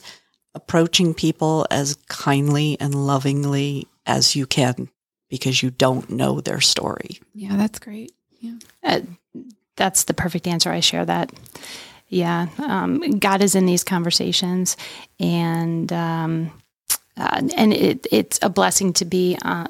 approaching 0.56 1.14
people 1.14 1.68
as 1.70 1.96
kindly 2.08 2.78
and 2.80 2.96
lovingly 2.96 3.88
as 4.08 4.36
you 4.36 4.48
can 4.48 4.90
because 5.30 5.62
you 5.62 5.70
don't 5.70 6.10
know 6.10 6.42
their 6.42 6.62
story. 6.62 7.20
yeah 7.36 7.56
that's 7.58 7.78
great 7.78 8.12
yeah 8.40 8.54
Uh, 8.84 9.02
that's 9.76 10.06
the 10.06 10.14
perfect 10.16 10.48
answer. 10.48 10.72
I 10.72 10.80
share 10.80 11.06
that. 11.06 11.32
Yeah, 12.10 12.48
um, 12.60 13.20
God 13.20 13.42
is 13.42 13.56
in 13.56 13.66
these 13.66 13.84
conversations, 13.84 14.78
and 15.20 15.92
um, 15.92 16.52
uh, 17.18 17.42
and 17.58 17.74
it, 17.74 18.08
it's 18.12 18.40
a 18.42 18.50
blessing 18.50 18.94
to 18.94 19.06
be. 19.06 19.38
Uh, 19.42 19.68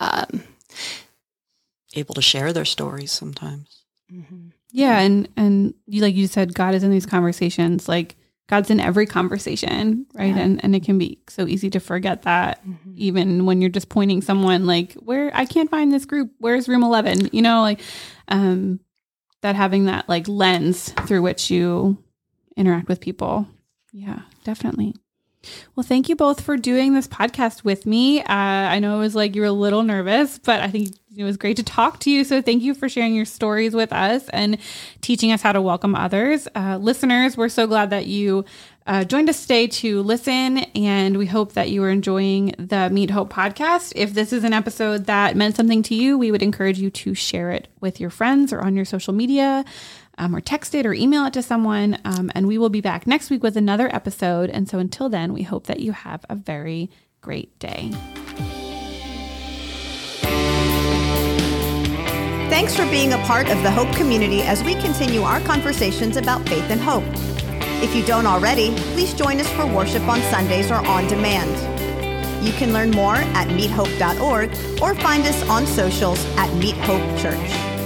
um, 0.00 0.42
Able 1.94 2.14
to 2.14 2.22
share 2.22 2.52
their 2.52 2.64
stories 2.64 3.12
sometimes. 3.12 3.82
Yeah, 4.70 5.00
and 5.00 5.28
and 5.36 5.74
you 5.86 6.02
like 6.02 6.14
you 6.14 6.26
said, 6.26 6.54
God 6.54 6.74
is 6.74 6.82
in 6.84 6.90
these 6.90 7.06
conversations. 7.06 7.88
Like 7.88 8.16
God's 8.48 8.70
in 8.70 8.80
every 8.80 9.06
conversation, 9.06 10.06
right? 10.14 10.34
Yeah. 10.34 10.42
And 10.42 10.62
and 10.62 10.74
it 10.76 10.84
can 10.84 10.98
be 10.98 11.18
so 11.28 11.46
easy 11.46 11.70
to 11.70 11.80
forget 11.80 12.22
that, 12.22 12.62
even 12.94 13.46
when 13.46 13.60
you're 13.60 13.70
just 13.70 13.88
pointing 13.88 14.22
someone 14.22 14.66
like, 14.66 14.92
"Where 14.94 15.30
I 15.34 15.44
can't 15.44 15.70
find 15.70 15.92
this 15.92 16.04
group. 16.04 16.30
Where's 16.38 16.68
room 16.68 16.82
11?" 16.84 17.30
You 17.32 17.42
know, 17.42 17.62
like 17.62 17.80
um, 18.28 18.80
that 19.42 19.56
having 19.56 19.86
that 19.86 20.08
like 20.08 20.26
lens 20.28 20.90
through 21.06 21.22
which 21.22 21.50
you 21.50 21.98
interact 22.56 22.88
with 22.88 23.00
people. 23.00 23.46
Yeah, 23.92 24.20
definitely. 24.44 24.94
Well, 25.74 25.84
thank 25.84 26.08
you 26.08 26.16
both 26.16 26.40
for 26.40 26.56
doing 26.56 26.94
this 26.94 27.06
podcast 27.06 27.64
with 27.64 27.86
me. 27.86 28.20
Uh, 28.20 28.24
I 28.26 28.80
know 28.80 28.96
it 28.96 29.00
was 29.00 29.14
like 29.14 29.34
you 29.34 29.42
were 29.42 29.48
a 29.48 29.52
little 29.52 29.82
nervous, 29.82 30.38
but 30.38 30.60
I 30.60 30.68
think 30.68 30.94
it 31.16 31.24
was 31.24 31.36
great 31.36 31.56
to 31.58 31.62
talk 31.62 32.00
to 32.00 32.10
you. 32.10 32.24
So 32.24 32.42
thank 32.42 32.62
you 32.62 32.74
for 32.74 32.88
sharing 32.88 33.14
your 33.14 33.24
stories 33.24 33.74
with 33.74 33.92
us 33.92 34.28
and 34.30 34.58
teaching 35.00 35.32
us 35.32 35.40
how 35.40 35.52
to 35.52 35.62
welcome 35.62 35.94
others. 35.94 36.48
Uh, 36.54 36.78
listeners, 36.78 37.36
we're 37.36 37.48
so 37.48 37.66
glad 37.66 37.90
that 37.90 38.06
you 38.06 38.44
uh, 38.88 39.04
joined 39.04 39.28
us 39.28 39.42
today 39.42 39.66
to 39.66 40.02
listen, 40.02 40.58
and 40.74 41.16
we 41.16 41.26
hope 41.26 41.52
that 41.52 41.70
you 41.70 41.84
are 41.84 41.90
enjoying 41.90 42.54
the 42.58 42.88
Meet 42.90 43.10
Hope 43.10 43.30
podcast. 43.32 43.92
If 43.94 44.14
this 44.14 44.32
is 44.32 44.42
an 44.44 44.52
episode 44.54 45.04
that 45.06 45.36
meant 45.36 45.56
something 45.56 45.82
to 45.84 45.94
you, 45.94 46.18
we 46.18 46.32
would 46.32 46.42
encourage 46.42 46.78
you 46.78 46.90
to 46.90 47.14
share 47.14 47.50
it 47.50 47.68
with 47.80 48.00
your 48.00 48.10
friends 48.10 48.52
or 48.52 48.60
on 48.60 48.74
your 48.74 48.86
social 48.86 49.12
media. 49.12 49.64
um, 50.18 50.34
or 50.34 50.40
text 50.40 50.74
it 50.74 50.84
or 50.84 50.92
email 50.92 51.24
it 51.26 51.32
to 51.32 51.42
someone. 51.42 51.98
Um, 52.04 52.30
and 52.34 52.46
we 52.46 52.58
will 52.58 52.68
be 52.68 52.80
back 52.80 53.06
next 53.06 53.30
week 53.30 53.42
with 53.42 53.56
another 53.56 53.94
episode. 53.94 54.50
And 54.50 54.68
so 54.68 54.78
until 54.78 55.08
then, 55.08 55.32
we 55.32 55.42
hope 55.42 55.66
that 55.66 55.80
you 55.80 55.92
have 55.92 56.24
a 56.28 56.34
very 56.34 56.90
great 57.20 57.56
day. 57.58 57.92
Thanks 62.50 62.74
for 62.74 62.84
being 62.86 63.12
a 63.12 63.18
part 63.18 63.48
of 63.50 63.62
the 63.62 63.70
Hope 63.70 63.94
community 63.94 64.42
as 64.42 64.64
we 64.64 64.74
continue 64.74 65.20
our 65.22 65.40
conversations 65.40 66.16
about 66.16 66.48
faith 66.48 66.68
and 66.70 66.80
hope. 66.80 67.04
If 67.80 67.94
you 67.94 68.04
don't 68.04 68.26
already, 68.26 68.74
please 68.92 69.14
join 69.14 69.38
us 69.38 69.48
for 69.50 69.64
worship 69.64 70.02
on 70.08 70.20
Sundays 70.22 70.68
or 70.70 70.84
on 70.84 71.06
demand. 71.06 71.48
You 72.44 72.52
can 72.54 72.72
learn 72.72 72.90
more 72.90 73.14
at 73.14 73.46
meethope.org 73.48 74.50
or 74.82 74.94
find 74.96 75.24
us 75.24 75.48
on 75.48 75.64
socials 75.64 76.24
at 76.36 76.52
Meet 76.56 76.76
Hope 76.78 77.18
Church. 77.20 77.77